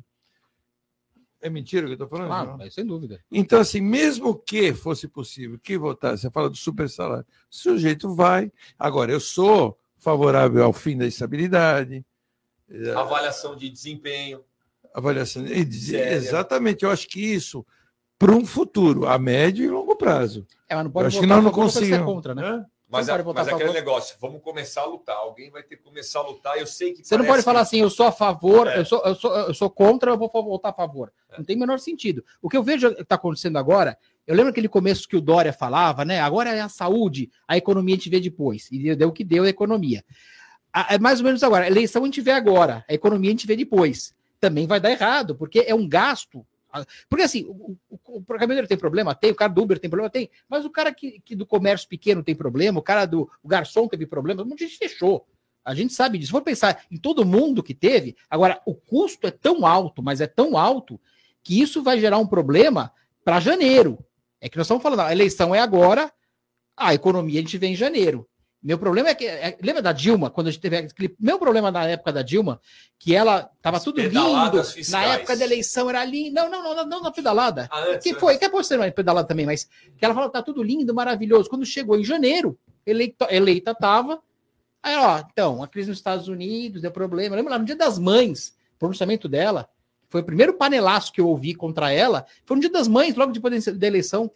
[1.41, 2.27] É mentira o que eu estou falando?
[2.27, 3.19] Claro, mas sem dúvida.
[3.31, 8.13] Então, assim, mesmo que fosse possível que votasse, você fala do super salário, o sujeito
[8.13, 8.51] vai.
[8.77, 12.05] Agora, eu sou favorável ao fim da estabilidade,
[12.69, 14.43] eh, Avaliação de desempenho.
[14.93, 15.45] avaliação.
[15.45, 16.13] e Séria.
[16.15, 17.65] Exatamente, eu acho que isso
[18.19, 20.45] para um futuro, a médio e longo prazo.
[20.69, 22.05] É, mas não Eu pode acho que nós não conseguimos.
[22.05, 22.43] contra, né?
[22.43, 22.65] Hã?
[22.91, 23.73] Mas, Você a- mas aquele favor.
[23.73, 25.15] negócio, vamos começar a lutar.
[25.15, 26.57] Alguém vai ter que começar a lutar.
[26.57, 28.79] Eu sei que Você não pode falar que- assim, eu sou a favor, É.
[28.79, 31.11] eu, sou, eu, sou, eu sou contra, eu vou votar a favor.
[31.37, 32.21] Não tem o menor sentido.
[32.41, 35.53] O que eu vejo que está acontecendo agora, eu lembro aquele começo que o Dória
[35.53, 36.19] falava, né?
[36.19, 38.67] Agora é a saúde, a economia a gente vê depois.
[38.69, 40.03] E deu- o que deu a economia.
[40.89, 41.63] É mais ou menos agora.
[41.63, 44.13] A eleição a gente vê agora, a economia a gente vê depois.
[44.39, 46.45] Também vai dar errado, porque é um gasto.
[47.09, 49.13] Porque assim, o, o, o caminhoneiro tem problema?
[49.13, 50.09] Tem, o cara do Uber tem problema?
[50.09, 50.29] Tem.
[50.47, 53.87] Mas o cara que, que do comércio pequeno tem problema, o cara do o garçom
[53.87, 55.27] teve problema, um monte de gente fechou.
[55.63, 56.31] A gente sabe disso.
[56.31, 60.27] For pensar em todo mundo que teve, agora o custo é tão alto, mas é
[60.27, 60.99] tão alto,
[61.43, 62.91] que isso vai gerar um problema
[63.23, 64.03] para janeiro.
[64.39, 66.11] É que nós estamos falando, a eleição é agora,
[66.75, 68.27] a economia a gente vê em janeiro.
[68.63, 69.25] Meu problema é que.
[69.25, 71.15] é- lembra da Dilma, quando a gente teve aquele.
[71.19, 72.61] Meu problema na época da Dilma,
[72.99, 74.09] que ela tava tudo lindo.
[74.13, 75.11] pedaladas Na fiscais.
[75.15, 76.35] época da eleição era lindo.
[76.35, 77.67] Não, não, não, não, não na pedalada.
[77.71, 78.19] Ah, antes, que antes.
[78.19, 81.49] foi, que pode ser uma pedalada também, mas que ela falou, tá tudo lindo, maravilhoso.
[81.49, 82.55] Quando chegou em janeiro,
[82.85, 84.21] eleita, eleita tava.
[84.83, 87.35] Aí, ó, então, a crise nos Estados Unidos deu problema.
[87.35, 89.67] Lembra lá no dia das mães, pronunciamento dela,
[90.09, 93.31] foi o primeiro panelaço que eu ouvi contra ela, foi no dia das mães, logo
[93.31, 94.29] depois da eleição.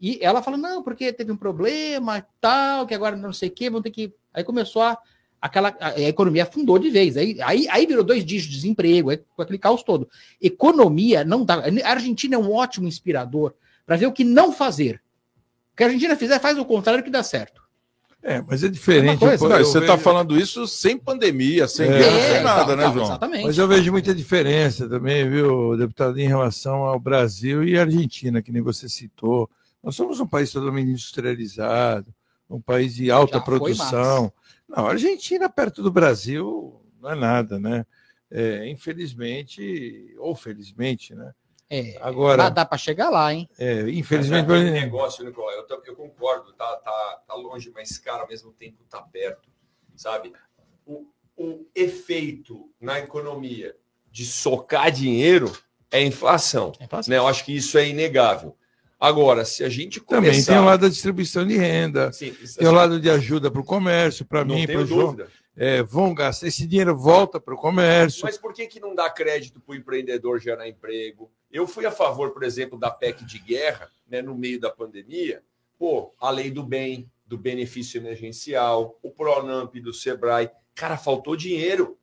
[0.00, 3.52] E ela falou, não, porque teve um problema e tal, que agora não sei o
[3.52, 4.12] quê, vão ter que.
[4.32, 4.96] Aí começou a.
[5.42, 7.16] Aquela, a, a economia afundou de vez.
[7.16, 10.06] Aí, aí, aí virou dois dias de desemprego, aí, com aquele caos todo.
[10.40, 11.62] Economia não dá.
[11.84, 13.54] A Argentina é um ótimo inspirador
[13.86, 15.00] para ver o que não fazer.
[15.72, 17.62] O que a Argentina fizer, faz o contrário que dá certo.
[18.22, 19.18] É, mas é diferente.
[19.18, 19.42] coisa.
[19.44, 22.40] eu- Não, eu você está vejo- falando isso sem pandemia, sem É, guerra, sem é,
[22.42, 23.06] nada, né, não, João?
[23.06, 23.44] Exatamente.
[23.46, 28.42] Mas eu vejo muita diferença também, viu, deputado, em relação ao Brasil e à Argentina,
[28.42, 29.48] que nem você citou.
[29.82, 32.14] Nós somos um país totalmente industrializado,
[32.48, 34.32] um país de alta Já produção.
[34.68, 37.86] Não, a Argentina, perto do Brasil, não é nada, né?
[38.30, 41.32] É, infelizmente, ou felizmente, né?
[41.68, 43.48] É, Agora- dá, dá para chegar lá, hein?
[43.56, 47.34] É, Mas infelizmente, é por aquele exemplo, negócio, Nicolau, eu, eu concordo, tá, tá, tá
[47.34, 49.48] longe, mas, cara, ao mesmo tempo tá perto,
[49.94, 50.32] sabe?
[50.84, 51.06] O,
[51.36, 53.76] o efeito na economia
[54.10, 55.52] de socar dinheiro
[55.92, 56.72] é a inflação.
[56.80, 57.10] É fácil.
[57.10, 57.18] Né?
[57.18, 58.56] Eu acho que isso é inegável.
[59.00, 60.26] Agora, se a gente começar...
[60.26, 63.62] também tem o lado da distribuição de renda, Sim, tem o lado de ajuda para
[63.62, 65.16] o comércio, para mim, para o João.
[65.56, 68.22] É, vão gastar, esse dinheiro volta para o comércio.
[68.24, 71.30] Mas por que, que não dá crédito para o empreendedor gerar emprego?
[71.50, 75.42] Eu fui a favor, por exemplo, da PEC de guerra, né, no meio da pandemia.
[75.78, 80.50] Pô, a lei do bem, do benefício emergencial, o Pronamp do Sebrae.
[80.74, 81.96] Cara, faltou dinheiro.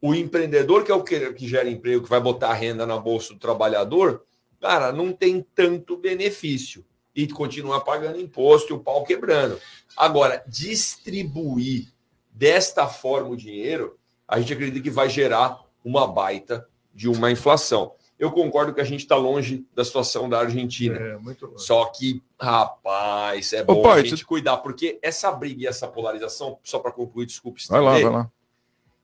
[0.00, 2.98] O empreendedor, que é o que, que gera emprego, que vai botar a renda na
[2.98, 4.24] bolsa do trabalhador,
[4.62, 6.84] cara, não tem tanto benefício.
[7.14, 9.60] E continua pagando imposto e o pau quebrando.
[9.96, 11.92] Agora, distribuir
[12.30, 17.92] desta forma o dinheiro, a gente acredita que vai gerar uma baita de uma inflação.
[18.18, 20.96] Eu concordo que a gente está longe da situação da Argentina.
[20.96, 21.64] É, muito longe.
[21.64, 26.58] Só que, rapaz, é bom pai, a gente cuidar, porque essa briga e essa polarização,
[26.62, 28.30] só para concluir, desculpe Vai lá, vai lá.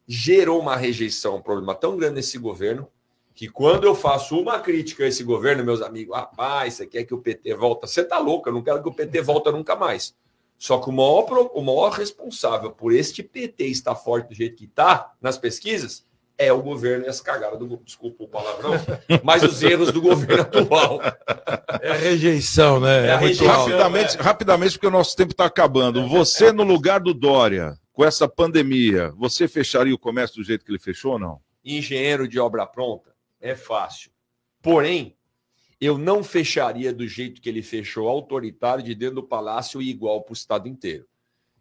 [0.07, 2.89] gerou uma rejeição, um problema tão grande nesse governo,
[3.39, 7.15] que quando eu faço uma crítica a esse governo, meus amigos, rapaz, você quer que
[7.15, 7.87] o PT volta?
[7.87, 10.13] Você tá louco, eu não quero que o PT volta nunca mais.
[10.59, 14.65] Só que o maior, o maior responsável por este PT estar forte do jeito que
[14.65, 16.05] está nas pesquisas
[16.37, 18.73] é o governo e as cagadas do desculpa o palavrão,
[19.23, 21.01] mas os erros do governo atual.
[21.81, 23.07] É a rejeição, né?
[23.07, 23.55] É a muito rejeição.
[23.57, 26.09] Rapidamente, rapidamente, porque o nosso tempo está acabando.
[26.09, 30.73] Você, no lugar do Dória, com essa pandemia, você fecharia o comércio do jeito que
[30.73, 31.41] ele fechou ou não?
[31.65, 34.11] engenheiro de obra pronta é fácil.
[34.63, 35.17] Porém,
[35.81, 40.23] eu não fecharia do jeito que ele fechou, autoritário, de dentro do palácio e igual
[40.23, 41.07] para o estado inteiro.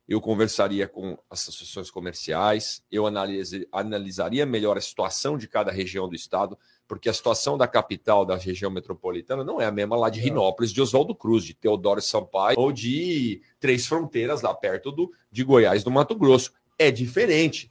[0.07, 6.07] Eu conversaria com as associações comerciais, eu analise- analisaria melhor a situação de cada região
[6.07, 6.57] do estado,
[6.87, 10.71] porque a situação da capital, da região metropolitana, não é a mesma lá de Rinópolis,
[10.71, 15.83] de Oswaldo Cruz, de Teodoro Sampaio ou de Três Fronteiras, lá perto do, de Goiás,
[15.83, 16.53] do Mato Grosso.
[16.79, 17.69] É diferente.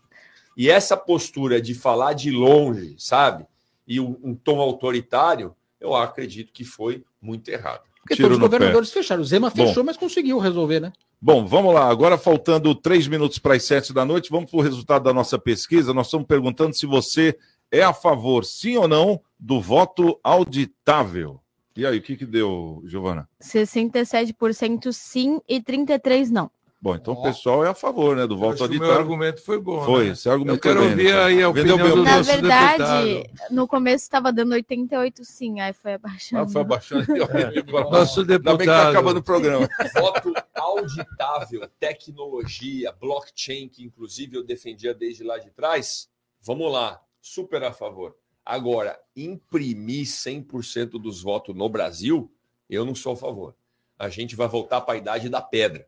[0.55, 3.47] E essa postura de falar de longe, sabe?
[3.87, 7.83] E um, um tom autoritário, eu acredito que foi muito errado.
[8.01, 8.57] Porque Tiro todos os no pé.
[8.57, 9.23] governadores fecharam.
[9.23, 9.67] O Zema Bom.
[9.67, 10.93] fechou, mas conseguiu resolver, né?
[11.21, 11.89] Bom, vamos lá.
[11.89, 15.39] Agora, faltando três minutos para as sete da noite, vamos para o resultado da nossa
[15.39, 15.93] pesquisa.
[15.93, 17.37] Nós estamos perguntando se você
[17.71, 21.41] é a favor, sim ou não, do voto auditável.
[21.77, 23.29] E aí, o que, que deu, Giovana?
[23.43, 26.51] 67% sim e 33% não.
[26.87, 29.43] Bom, então o pessoal é a favor, né, do voto Acho que o meu argumento
[29.43, 29.85] foi bom.
[29.85, 30.15] Foi, né?
[30.15, 33.51] você argumentou Eu quero bem, ouvir aí a opinião do Na nosso verdade, deputado.
[33.51, 36.43] no começo estava dando 88 sim, aí foi abaixando.
[36.45, 37.05] Ah, foi abaixando.
[37.91, 38.91] Nosso Ainda bem que tá deputado.
[38.91, 39.69] acabando o programa.
[39.99, 46.09] Voto auditável, tecnologia, blockchain, que inclusive eu defendia desde lá de trás.
[46.41, 48.15] Vamos lá, super a favor.
[48.45, 52.31] Agora, imprimir 100% dos votos no Brasil,
[52.71, 53.57] eu não sou a favor.
[53.99, 55.85] A gente vai voltar para a idade da pedra.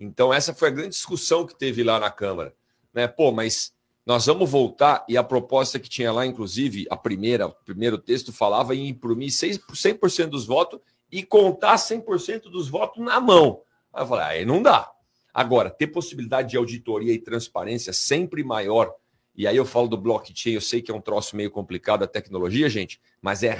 [0.00, 2.54] Então, essa foi a grande discussão que teve lá na Câmara.
[2.92, 3.06] Né?
[3.06, 3.74] Pô, mas
[4.06, 8.32] nós vamos voltar, e a proposta que tinha lá, inclusive, a primeira, o primeiro texto
[8.32, 10.80] falava em imprimir 100% dos votos
[11.12, 13.60] e contar 100% dos votos na mão.
[13.92, 14.90] Aí eu falei, aí não dá.
[15.34, 18.92] Agora, ter possibilidade de auditoria e transparência sempre maior
[19.36, 22.06] e aí eu falo do blockchain, eu sei que é um troço meio complicado a
[22.06, 23.50] tecnologia, gente, mas é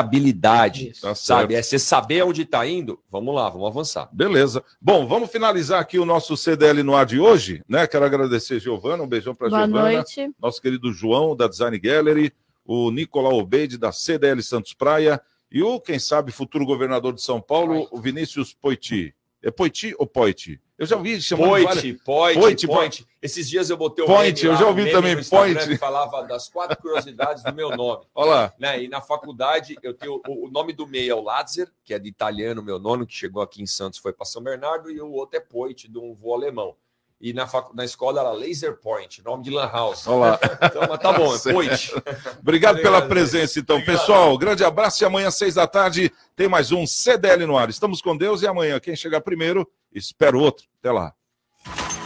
[0.00, 1.52] rastreabilidade, Tá sabe?
[1.54, 1.58] certo.
[1.58, 3.00] É você saber onde está indo.
[3.10, 4.08] Vamos lá, vamos avançar.
[4.12, 4.62] Beleza.
[4.80, 7.86] Bom, vamos finalizar aqui o nosso CDL no ar de hoje, né?
[7.86, 9.92] Quero agradecer Giovana, um beijão para Boa Giovana.
[9.92, 10.30] noite.
[10.40, 12.32] Nosso querido João, da Design Gallery,
[12.64, 17.40] o Nicolau Obeide, da CDL Santos Praia, e o, quem sabe, futuro governador de São
[17.40, 19.14] Paulo, o Vinícius Poiti.
[19.42, 20.60] É Poiti ou Poiti?
[20.80, 24.06] Eu já ouvi chamando de Point, várias- point, Point, point, Esses dias eu botei o
[24.06, 25.68] Point, eu lá, já um ouvi meme também, point.
[25.68, 28.06] que falava das quatro curiosidades do meu nome.
[28.14, 28.52] Olha lá.
[28.58, 28.84] Né?
[28.84, 31.98] E na faculdade eu tenho o, o nome do meio é o Latzer, que é
[31.98, 35.12] de italiano, meu nono, que chegou aqui em Santos, foi para São Bernardo, e o
[35.12, 36.74] outro é Point, de um voo alemão.
[37.20, 37.76] E na, facu...
[37.76, 40.06] na escola era Laser Point, nome de Lan House.
[40.06, 40.40] Olha lá.
[40.62, 41.52] Então, mas tá bom, é.
[41.52, 41.92] Point.
[42.40, 43.84] Obrigado pela Obrigado, presença, então.
[43.84, 47.68] Pessoal, grande abraço e amanhã, seis da tarde, tem mais um CDL no ar.
[47.68, 50.64] Estamos com Deus e amanhã, quem chegar primeiro, espera o outro.
[50.78, 51.12] Até lá.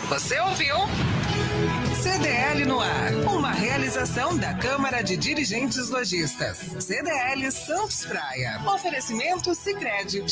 [0.09, 0.76] Você ouviu?
[2.03, 3.12] CDL no ar.
[3.35, 6.59] Uma realização da Câmara de Dirigentes Lojistas.
[6.78, 8.61] CDL Santos Praia.
[8.66, 10.22] Oferecimento Sicredi.